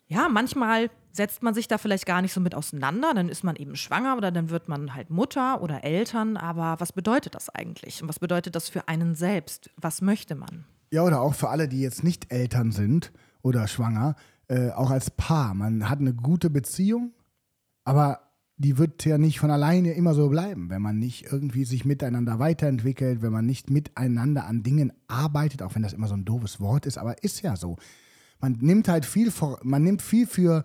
[0.08, 3.56] ja, manchmal setzt man sich da vielleicht gar nicht so mit auseinander, dann ist man
[3.56, 8.02] eben schwanger oder dann wird man halt Mutter oder Eltern, aber was bedeutet das eigentlich?
[8.04, 9.70] Und was bedeutet das für einen selbst?
[9.78, 10.66] Was möchte man?
[10.92, 13.12] Ja, oder auch für alle, die jetzt nicht Eltern sind
[13.42, 14.16] oder schwanger,
[14.48, 15.54] äh, auch als Paar.
[15.54, 17.14] Man hat eine gute Beziehung,
[17.84, 18.20] aber
[18.58, 22.40] die wird ja nicht von alleine immer so bleiben, wenn man nicht irgendwie sich miteinander
[22.40, 26.62] weiterentwickelt, wenn man nicht miteinander an Dingen arbeitet, auch wenn das immer so ein doofes
[26.62, 27.78] Wort ist, aber ist ja so.
[28.40, 30.64] Man nimmt halt viel vor, man nimmt viel für,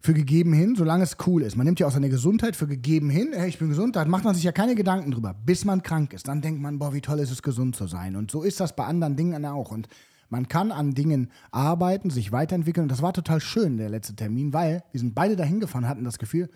[0.00, 1.56] für gegeben hin, solange es cool ist.
[1.56, 3.30] Man nimmt ja auch seine Gesundheit für gegeben hin.
[3.32, 6.14] Hey, ich bin gesund, da macht man sich ja keine Gedanken drüber, bis man krank
[6.14, 6.28] ist.
[6.28, 8.16] Dann denkt man, boah, wie toll ist es, gesund zu sein.
[8.16, 9.70] Und so ist das bei anderen Dingen auch.
[9.70, 9.88] Und
[10.30, 12.84] man kann an Dingen arbeiten, sich weiterentwickeln.
[12.84, 16.04] Und das war total schön, der letzte Termin, weil wir sind beide dahin gefahren, hatten
[16.04, 16.48] das Gefühl,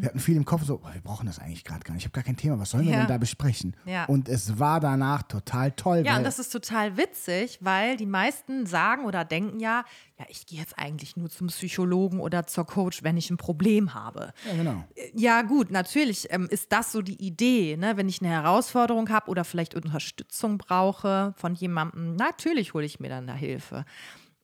[0.00, 2.02] Wir hatten viel im Kopf, so, oh, wir brauchen das eigentlich gerade gar nicht.
[2.02, 2.98] Ich habe gar kein Thema, was sollen wir Ja.
[2.98, 3.76] denn da besprechen?
[3.84, 4.04] Ja.
[4.06, 6.02] Und es war danach total toll.
[6.04, 9.84] Ja, und das ist total witzig, weil die meisten sagen oder denken ja,
[10.18, 13.94] ja, ich gehe jetzt eigentlich nur zum Psychologen oder zur Coach, wenn ich ein Problem
[13.94, 14.32] habe.
[14.48, 14.84] ja, genau.
[15.14, 17.96] Ja, gut, natürlich ähm, ist das so die Idee, ne?
[17.96, 23.08] wenn ich eine Herausforderung habe oder vielleicht Unterstützung brauche von jemandem, natürlich hole ich mir
[23.08, 23.84] dann da Hilfe.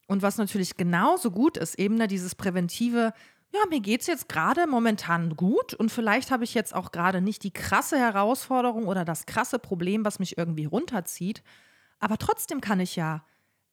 [0.09, 3.13] Und was natürlich genauso gut ist, eben ne, dieses präventive,
[3.53, 7.21] ja, mir geht es jetzt gerade momentan gut und vielleicht habe ich jetzt auch gerade
[7.21, 11.43] nicht die krasse Herausforderung oder das krasse Problem, was mich irgendwie runterzieht,
[11.99, 13.25] aber trotzdem kann ich ja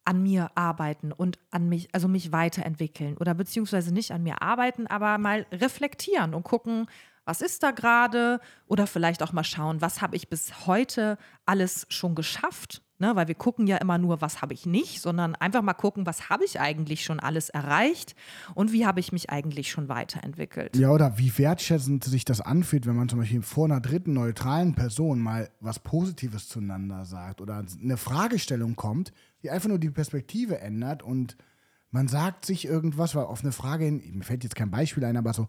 [0.04, 4.88] an mir arbeiten und an mich, also mich weiterentwickeln oder beziehungsweise nicht an mir arbeiten,
[4.88, 6.88] aber mal reflektieren und gucken,
[7.26, 11.86] was ist da gerade oder vielleicht auch mal schauen, was habe ich bis heute alles
[11.90, 13.16] schon geschafft, ne?
[13.16, 16.30] weil wir gucken ja immer nur, was habe ich nicht, sondern einfach mal gucken, was
[16.30, 18.16] habe ich eigentlich schon alles erreicht
[18.56, 20.78] und wie habe ich mich eigentlich schon weiterentwickelt.
[20.78, 24.76] Ja, oder wie wertschätzend sich das anfühlt, wenn man zum Beispiel vor einer dritten neutralen
[24.76, 29.12] Person mal was Positives zueinander sagt oder eine Fragestellung kommt,
[29.44, 31.38] die einfach nur die Perspektive ändert und
[31.90, 35.18] man sagt sich irgendwas, weil auf eine Frage hin, mir fällt jetzt kein Beispiel ein,
[35.18, 35.48] aber so,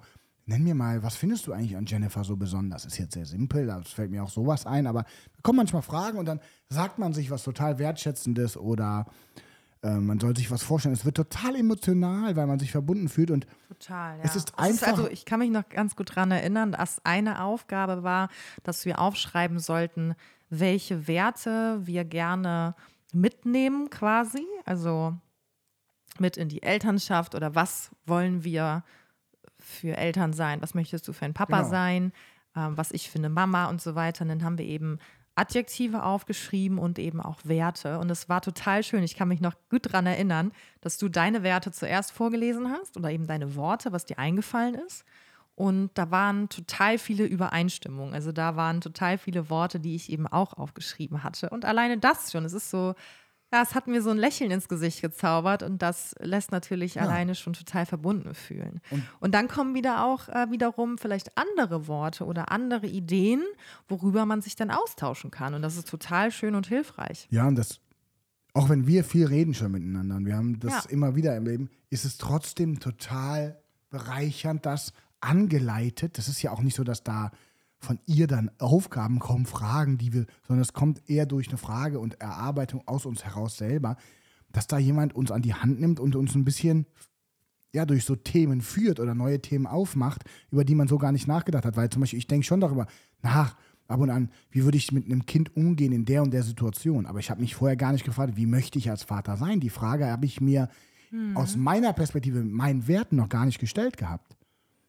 [0.49, 2.85] nenn mir mal, was findest du eigentlich an Jennifer so besonders?
[2.85, 6.19] Ist jetzt sehr simpel, da fällt mir auch sowas ein, aber da kommen manchmal Fragen
[6.19, 9.07] und dann sagt man sich was total Wertschätzendes oder
[9.83, 10.95] äh, man soll sich was vorstellen.
[10.95, 14.25] Es wird total emotional, weil man sich verbunden fühlt und Total, ja.
[14.25, 18.03] Es ist also einfach- ich kann mich noch ganz gut daran erinnern, dass eine Aufgabe
[18.03, 18.29] war,
[18.65, 20.15] dass wir aufschreiben sollten,
[20.51, 22.75] welche Werte wir gerne
[23.13, 24.45] mitnehmen quasi.
[24.65, 25.15] Also
[26.19, 28.83] mit in die Elternschaft oder was wollen wir
[29.69, 31.71] für Eltern sein, was möchtest du für ein Papa Genau.
[31.71, 32.13] sein,
[32.57, 34.23] ähm, was ich für eine Mama und so weiter.
[34.23, 34.99] Und dann haben wir eben
[35.35, 37.99] Adjektive aufgeschrieben und eben auch Werte.
[38.01, 39.05] Und es war total schön.
[39.05, 40.51] Ich kann mich noch gut daran erinnern,
[40.81, 45.05] dass du deine Werte zuerst vorgelesen hast oder eben deine Worte, was dir eingefallen ist.
[45.55, 48.15] Und da waren total viele Übereinstimmungen.
[48.15, 51.51] Also da waren total viele Worte, die ich eben auch aufgeschrieben hatte.
[51.51, 52.95] Und alleine das schon, es ist so,
[53.53, 57.35] ja, es hat mir so ein Lächeln ins Gesicht gezaubert und das lässt natürlich alleine
[57.35, 58.81] schon total verbunden fühlen.
[59.21, 63.43] Und, dann kommen wieder auch äh, wiederum vielleicht andere Worte oder andere Ideen,
[63.89, 65.55] worüber man sich dann austauschen kann.
[65.55, 67.27] Und das ist total schön und hilfreich.
[67.31, 67.81] Ja, und das,
[68.53, 70.91] auch wenn wir viel reden schon miteinander, und wir haben das Ja.
[70.91, 73.59] immer wieder im Leben, ist es trotzdem total
[73.89, 76.19] bereichernd, das angeleitet.
[76.19, 77.31] Das ist ja auch nicht so, dass da
[77.79, 82.01] von ihr dann Aufgaben kommen, Fragen, die wir, sondern es kommt eher durch eine Frage
[82.01, 83.97] und Erarbeitung aus uns heraus selber,
[84.51, 86.87] dass da jemand uns an die Hand nimmt und uns ein bisschen
[87.73, 91.29] ja, durch so Themen führt oder neue Themen aufmacht, über die man so gar nicht
[91.29, 91.77] nachgedacht hat.
[91.77, 92.87] Weil zum Beispiel, ich denke schon darüber
[93.23, 96.43] nach, ab und an, wie würde ich mit einem Kind umgehen in der und der
[96.43, 97.07] Situation.
[97.07, 99.61] Aber ich habe mich vorher gar nicht gefragt, wie möchte ich als Vater sein?
[99.61, 100.69] Die Frage habe ich mir
[101.35, 104.37] aus meiner Perspektive, meinen Werten noch gar nicht gestellt gehabt.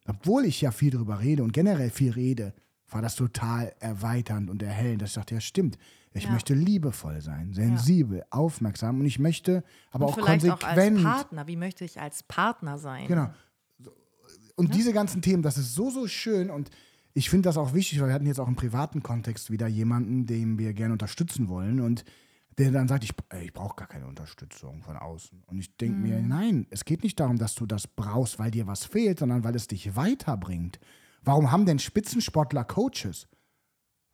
[0.06, 2.54] Obwohl ich ja viel darüber rede und generell viel rede,
[2.92, 5.78] war das total erweiternd und erhellend, dass ich dachte, ja stimmt,
[6.14, 6.32] ich Ja.
[6.32, 10.98] möchte liebevoll sein, sensibel, aufmerksam und ich möchte aber und auch vielleicht auch konsequent.
[10.98, 11.48] als Partner.
[11.48, 13.08] Wie möchte ich als Partner sein?
[13.08, 13.30] Genau.
[14.56, 16.70] Und diese ganzen Themen, das ist so, so schön und
[17.14, 20.26] ich finde das auch wichtig, weil wir hatten jetzt auch im privaten Kontext wieder jemanden,
[20.26, 22.04] den wir gerne unterstützen wollen und
[22.58, 25.44] der dann sagt, ich, ich brauche gar keine Unterstützung von außen.
[25.48, 28.68] Und ich denke mir, nein, es geht nicht darum, dass du das brauchst, weil dir
[28.68, 30.78] was fehlt, sondern weil es dich weiterbringt.
[31.24, 33.28] Warum haben denn Spitzensportler Coaches?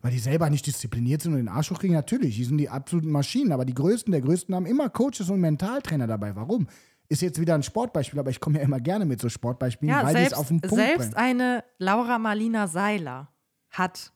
[0.01, 1.95] Weil die selber nicht diszipliniert sind und den Arsch hochkriegen?
[1.95, 5.39] Natürlich, die sind die absoluten Maschinen, aber die Größten der Größten haben immer Coaches und
[5.41, 6.35] Mentaltrainer dabei.
[6.35, 6.67] Warum?
[7.07, 10.03] Ist jetzt wieder ein Sportbeispiel, aber ich komme ja immer gerne mit so Sportbeispielen, Ja,
[10.03, 11.13] weil die es auf den Punkt selbst bringen.
[11.15, 13.29] eine Laura Marlina Seiler
[13.69, 14.11] hat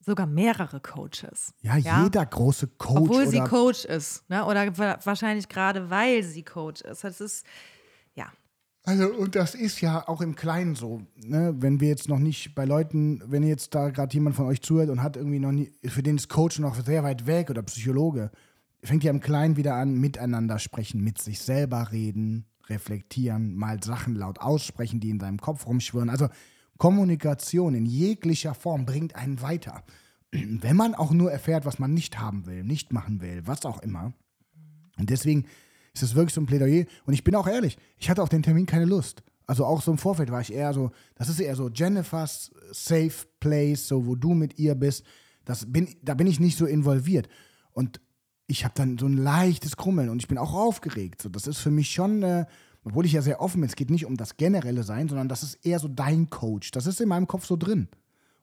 [0.00, 1.52] sogar mehrere Coaches.
[1.60, 4.28] Ja, jeder große Coach Obwohl sie Coach ist.
[4.30, 4.44] Ne?
[4.46, 7.04] Oder wa- wahrscheinlich gerade weil sie Coach ist.
[7.04, 7.50] Das ist, ja.
[8.82, 11.54] Also, und das ist ja auch im Kleinen so, ne?
[11.58, 14.88] wenn wir jetzt noch nicht bei Leuten, wenn jetzt da gerade jemand von euch zuhört
[14.88, 18.30] und hat irgendwie noch nie, für den ist Coach noch sehr weit weg oder Psychologe,
[18.82, 24.14] fängt ja im Kleinen wieder an, miteinander sprechen, mit sich selber reden, reflektieren, mal Sachen
[24.14, 26.08] laut aussprechen, die in seinem Kopf rumschwirren.
[26.08, 26.28] Also
[26.78, 29.84] Kommunikation in jeglicher Form bringt einen weiter.
[30.32, 33.82] Wenn man auch nur erfährt, was man nicht haben will, nicht machen will, was auch
[33.82, 34.14] immer.
[34.96, 35.44] Und deswegen
[36.02, 36.84] ist es wirklich so ein Plädoyer.
[37.04, 39.22] Und ich bin auch ehrlich, ich hatte auf den Termin keine Lust.
[39.46, 43.12] Also auch so im Vorfeld war ich eher so, das ist eher so Jennifers Safe
[43.40, 45.04] Place, so wo du mit ihr bist.
[45.44, 47.28] Das bin, da bin ich nicht so involviert.
[47.72, 48.00] Und
[48.46, 51.22] ich habe dann so ein leichtes Krummeln und ich bin auch aufgeregt.
[51.22, 52.46] So, das ist für mich schon, äh,
[52.84, 55.42] obwohl ich ja sehr offen bin, es geht nicht um das generelle Sein, sondern das
[55.42, 56.70] ist eher so dein Coach.
[56.70, 57.88] Das ist in meinem Kopf so drin.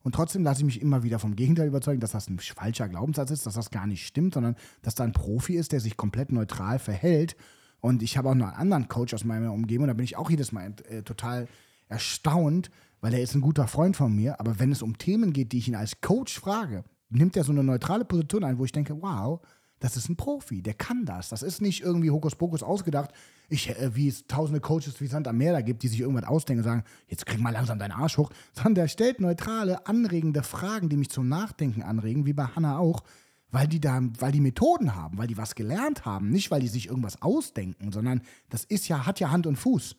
[0.04, 3.32] Und trotzdem lasse ich mich immer wieder vom Gegenteil überzeugen, dass das ein falscher Glaubenssatz
[3.32, 6.32] ist, dass das gar nicht stimmt, sondern dass da ein Profi ist, der sich komplett
[6.32, 7.36] neutral verhält.
[7.80, 10.30] Und ich habe auch noch einen anderen Coach aus meiner Umgebung, da bin ich auch
[10.30, 11.48] jedes Mal äh, total
[11.90, 12.70] erstaunt,
[13.02, 15.60] weil er ist ein guter Freund von mir, aber wenn es um Themen geht, die
[15.60, 19.02] ich ihn als Coach frage, nimmt er so eine neutrale Position ein, wo ich denke,
[19.02, 19.40] wow,
[19.80, 21.30] das ist ein Profi, der kann das.
[21.30, 23.12] Das ist nicht irgendwie Hokuspokus ausgedacht,
[23.50, 26.26] ich, äh, wie es tausende Coaches wie Sand am Meer da gibt, die sich irgendwas
[26.26, 30.44] ausdenken und sagen, jetzt krieg mal langsam deinen Arsch hoch, sondern der stellt neutrale, anregende
[30.44, 33.04] Fragen, die mich zum Nachdenken anregen, wie bei Hannah auch,
[33.52, 36.68] weil die da, weil die Methoden haben, weil die was gelernt haben, nicht weil die
[36.68, 39.96] sich irgendwas ausdenken, sondern das ist ja, hat ja Hand und Fuß.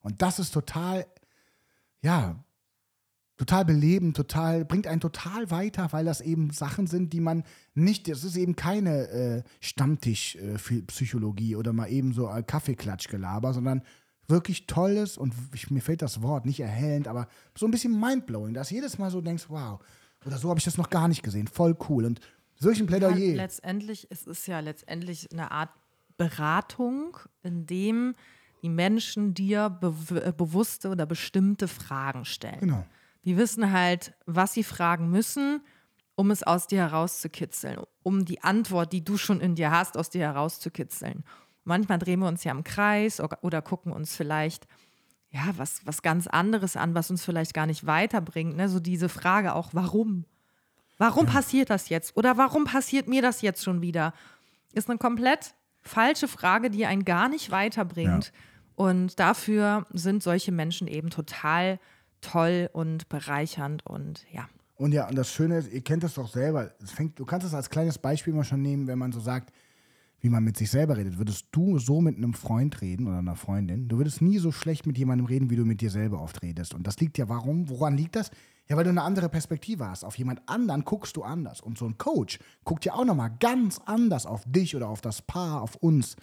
[0.00, 1.06] Und das ist total,
[2.00, 2.42] ja,
[3.36, 8.08] total belebend, total, bringt einen total weiter, weil das eben Sachen sind, die man nicht,
[8.08, 13.82] das ist eben keine äh, Stammtischpsychologie äh, oder mal eben so ein Kaffeeklatschgelaber, sondern
[14.28, 18.54] wirklich tolles und ich, mir fällt das Wort nicht erhellend, aber so ein bisschen mindblowing,
[18.54, 19.80] dass jedes Mal so denkst, wow,
[20.24, 22.20] oder so habe ich das noch gar nicht gesehen, voll cool und
[22.54, 23.16] solchen Plädoyer.
[23.16, 25.70] Ja, letztendlich, es ist ja letztendlich eine Art
[26.16, 28.14] Beratung, in dem
[28.62, 29.92] die Menschen dir be
[30.24, 32.60] äh, bewusste oder bestimmte Fragen stellen.
[32.60, 32.86] Genau.
[33.24, 35.60] Die wissen halt, was sie fragen müssen,
[36.14, 40.10] um es aus dir herauszukitzeln, um die Antwort, die du schon in dir hast, aus
[40.10, 41.24] dir herauszukitzeln.
[41.64, 44.66] Manchmal drehen wir uns ja im Kreis oder gucken uns vielleicht
[45.32, 48.56] ja, was, was ganz anderes an, was uns vielleicht gar nicht weiterbringt.
[48.56, 48.68] Ne?
[48.68, 50.26] So diese Frage auch, warum?
[50.98, 51.32] Warum ja.
[51.32, 52.16] passiert das jetzt?
[52.16, 54.12] Oder warum passiert mir das jetzt schon wieder?
[54.74, 58.26] Ist eine komplett falsche Frage, die einen gar nicht weiterbringt.
[58.26, 58.32] Ja.
[58.74, 61.80] Und dafür sind solche Menschen eben total
[62.22, 64.48] toll und bereichernd und ja.
[64.76, 66.72] Und ja, und das Schöne ist, ihr kennt das doch selber.
[66.82, 69.52] Es fängt, du kannst es als kleines Beispiel mal schon nehmen, wenn man so sagt,
[70.22, 71.18] wie man mit sich selber redet.
[71.18, 74.86] Würdest du so mit einem Freund reden oder einer Freundin, du würdest nie so schlecht
[74.86, 76.74] mit jemandem reden, wie du mit dir selber oft redest.
[76.74, 77.68] Und das liegt ja, warum?
[77.68, 78.30] Woran liegt das?
[78.68, 80.04] Ja, weil du eine andere Perspektive hast.
[80.04, 81.60] Auf jemand anderen guckst du anders.
[81.60, 85.22] Und so ein Coach guckt ja auch nochmal ganz anders auf dich oder auf das
[85.22, 86.16] Paar, auf uns.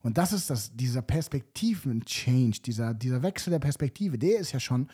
[0.00, 4.88] Und das ist das, dieser Perspektiven-Change, dieser, dieser Wechsel der Perspektive, der ist ja schon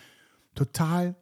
[0.54, 1.16] total,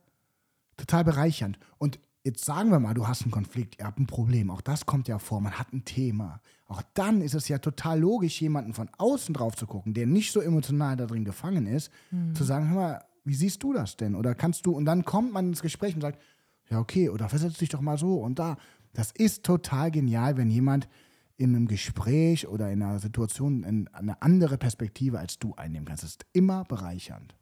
[0.76, 1.58] total bereichernd.
[1.78, 4.86] Und jetzt sagen wir mal, du hast einen Konflikt, ihr habt ein Problem, auch das
[4.86, 6.40] kommt ja vor, man hat ein Thema.
[6.66, 10.32] Auch dann ist es ja total logisch, jemanden von außen drauf zu gucken, der nicht
[10.32, 12.34] so emotional da drin gefangen ist, mhm.
[12.34, 14.14] zu sagen, hör mal, wie siehst du das denn?
[14.14, 16.20] Oder kannst du, und dann kommt man ins Gespräch und sagt,
[16.68, 18.56] ja, okay, oder versetz dich doch mal so und da.
[18.92, 20.88] Das ist total genial, wenn jemand
[21.36, 26.02] in einem Gespräch oder in einer Situation eine andere Perspektive als du einnehmen kannst.
[26.02, 27.34] Das ist immer bereichernd.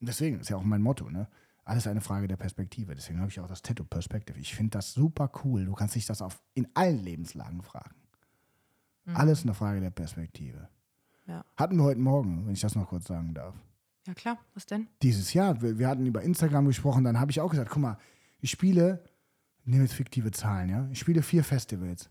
[0.00, 1.28] Und deswegen ist ja auch mein Motto, ne?
[1.64, 2.94] Alles eine Frage der Perspektive.
[2.94, 4.38] Deswegen habe ich auch das Tattoo Perspective.
[4.38, 5.66] Ich finde das super cool.
[5.66, 7.94] Du kannst dich das auf, in allen Lebenslagen fragen.
[9.04, 9.16] Mhm.
[9.16, 10.68] Alles eine Frage der Perspektive.
[11.26, 11.44] Ja.
[11.56, 13.54] Hatten wir heute Morgen, wenn ich das noch kurz sagen darf.
[14.06, 14.38] Ja, klar.
[14.54, 14.88] Was denn?
[15.02, 15.60] Dieses Jahr.
[15.60, 17.04] Wir, wir hatten über Instagram gesprochen.
[17.04, 17.98] Dann habe ich auch gesagt: guck mal,
[18.40, 19.04] ich spiele,
[19.64, 20.88] nehme jetzt fiktive Zahlen, ja.
[20.90, 22.08] Ich spiele vier Festivals.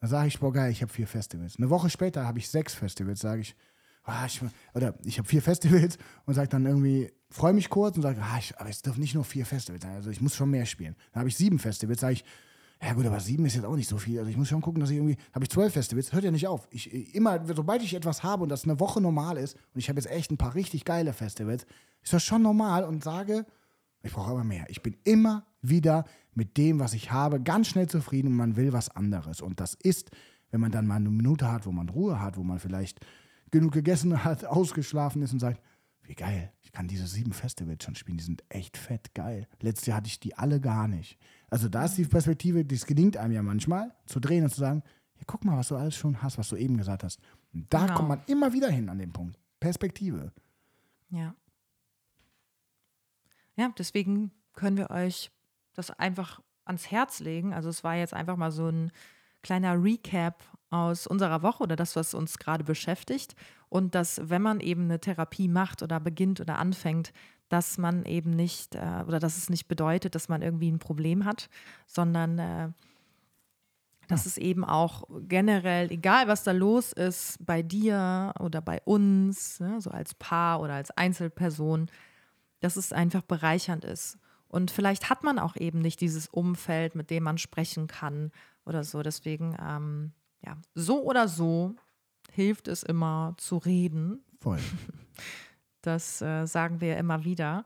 [0.00, 1.56] Da sage ich: boah, geil, ich habe vier Festivals.
[1.56, 3.20] Eine Woche später habe ich sechs Festivals.
[3.20, 3.54] Sage ich:
[4.02, 4.40] ah, ich,
[4.74, 8.40] oder ich habe vier Festivals und sage dann irgendwie, freue mich kurz und sage, ah,
[8.56, 10.96] aber es dürfen nicht nur vier Festivals sein, also ich muss schon mehr spielen.
[11.12, 12.24] Dann habe ich sieben Festivals, sage ich,
[12.82, 14.18] ja gut, aber sieben ist jetzt auch nicht so viel.
[14.18, 16.46] Also ich muss schon gucken, dass ich irgendwie, habe ich zwölf Festivals, hört ja nicht
[16.46, 16.68] auf.
[16.70, 19.98] Ich, immer, sobald ich etwas habe und das eine Woche normal ist, und ich habe
[19.98, 21.66] jetzt echt ein paar richtig geile Festivals,
[22.02, 23.44] ist das schon normal und sage,
[24.02, 24.64] ich brauche aber mehr.
[24.68, 28.72] Ich bin immer wieder mit dem, was ich habe, ganz schnell zufrieden und man will
[28.72, 29.40] was anderes.
[29.40, 30.10] Und das ist,
[30.52, 33.00] wenn man dann mal eine Minute hat, wo man Ruhe hat, wo man vielleicht
[33.50, 35.60] genug gegessen hat, ausgeschlafen ist und sagt,
[36.08, 39.46] wie geil, ich kann diese sieben Festivals schon spielen, die sind echt fett geil.
[39.60, 41.18] Letztes Jahr hatte ich die alle gar nicht.
[41.50, 44.82] Also da ist die Perspektive, das gelingt einem ja manchmal, zu drehen und zu sagen,
[45.16, 47.20] ja, guck mal, was du alles schon hast, was du eben gesagt hast.
[47.52, 47.94] Und da genau.
[47.94, 49.38] kommt man immer wieder hin an den Punkt.
[49.60, 50.32] Perspektive.
[51.10, 51.34] Ja.
[53.56, 55.30] Ja, deswegen können wir euch
[55.74, 57.52] das einfach ans Herz legen.
[57.52, 58.92] Also es war jetzt einfach mal so ein
[59.42, 63.34] kleiner Recap aus unserer Woche oder das, was uns gerade beschäftigt.
[63.68, 67.12] Und dass, wenn man eben eine Therapie macht oder beginnt oder anfängt,
[67.48, 71.24] dass man eben nicht äh, oder dass es nicht bedeutet, dass man irgendwie ein Problem
[71.24, 71.48] hat,
[71.86, 72.68] sondern äh,
[74.08, 79.60] dass es eben auch generell, egal was da los ist, bei dir oder bei uns,
[79.60, 81.90] ne, so als Paar oder als Einzelperson,
[82.60, 84.18] dass es einfach bereichernd ist.
[84.48, 88.32] Und vielleicht hat man auch eben nicht dieses Umfeld, mit dem man sprechen kann
[88.64, 89.02] oder so.
[89.02, 90.12] Deswegen ähm,
[90.44, 91.74] ja, so oder so
[92.30, 94.24] hilft es immer zu reden.
[94.40, 94.60] Voll.
[95.80, 97.64] Das äh, sagen wir immer wieder.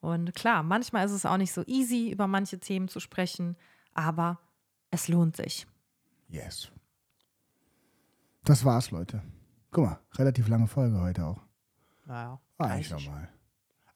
[0.00, 3.56] Und klar, manchmal ist es auch nicht so easy, über manche Themen zu sprechen,
[3.94, 4.38] aber
[4.90, 5.66] es lohnt sich.
[6.28, 6.70] Yes.
[8.44, 9.22] Das war's, Leute.
[9.70, 11.40] Guck mal, relativ lange Folge heute auch.
[12.04, 12.38] Naja.
[12.58, 13.28] Ah, ich schau mal.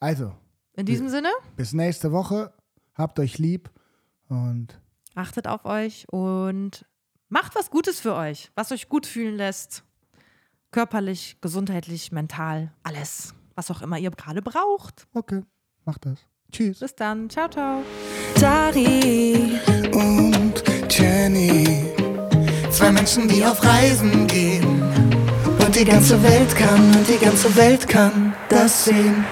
[0.01, 0.35] Also.
[0.73, 1.29] In diesem bis, Sinne.
[1.57, 2.55] Bis nächste Woche.
[2.95, 3.71] Habt euch lieb
[4.29, 4.81] und.
[5.15, 6.87] Achtet auf euch und
[7.29, 9.85] Macht was Gutes für euch, was euch gut fühlen lässt.
[10.71, 13.35] Körperlich, gesundheitlich, mental, alles.
[13.55, 15.07] was auch immer ihr gerade braucht.
[15.15, 15.43] Okay,
[15.85, 16.19] mach das.
[16.53, 16.79] Tschüss.
[16.79, 17.29] Bis dann.
[17.29, 17.83] Ciao, ciao.
[18.41, 19.59] Dari
[19.93, 21.93] und Jenny.
[22.71, 24.83] Zwei Menschen, die auf Reisen gehen.
[25.65, 29.25] Und die ganze Welt kann, und die ganze Welt kann das sehen.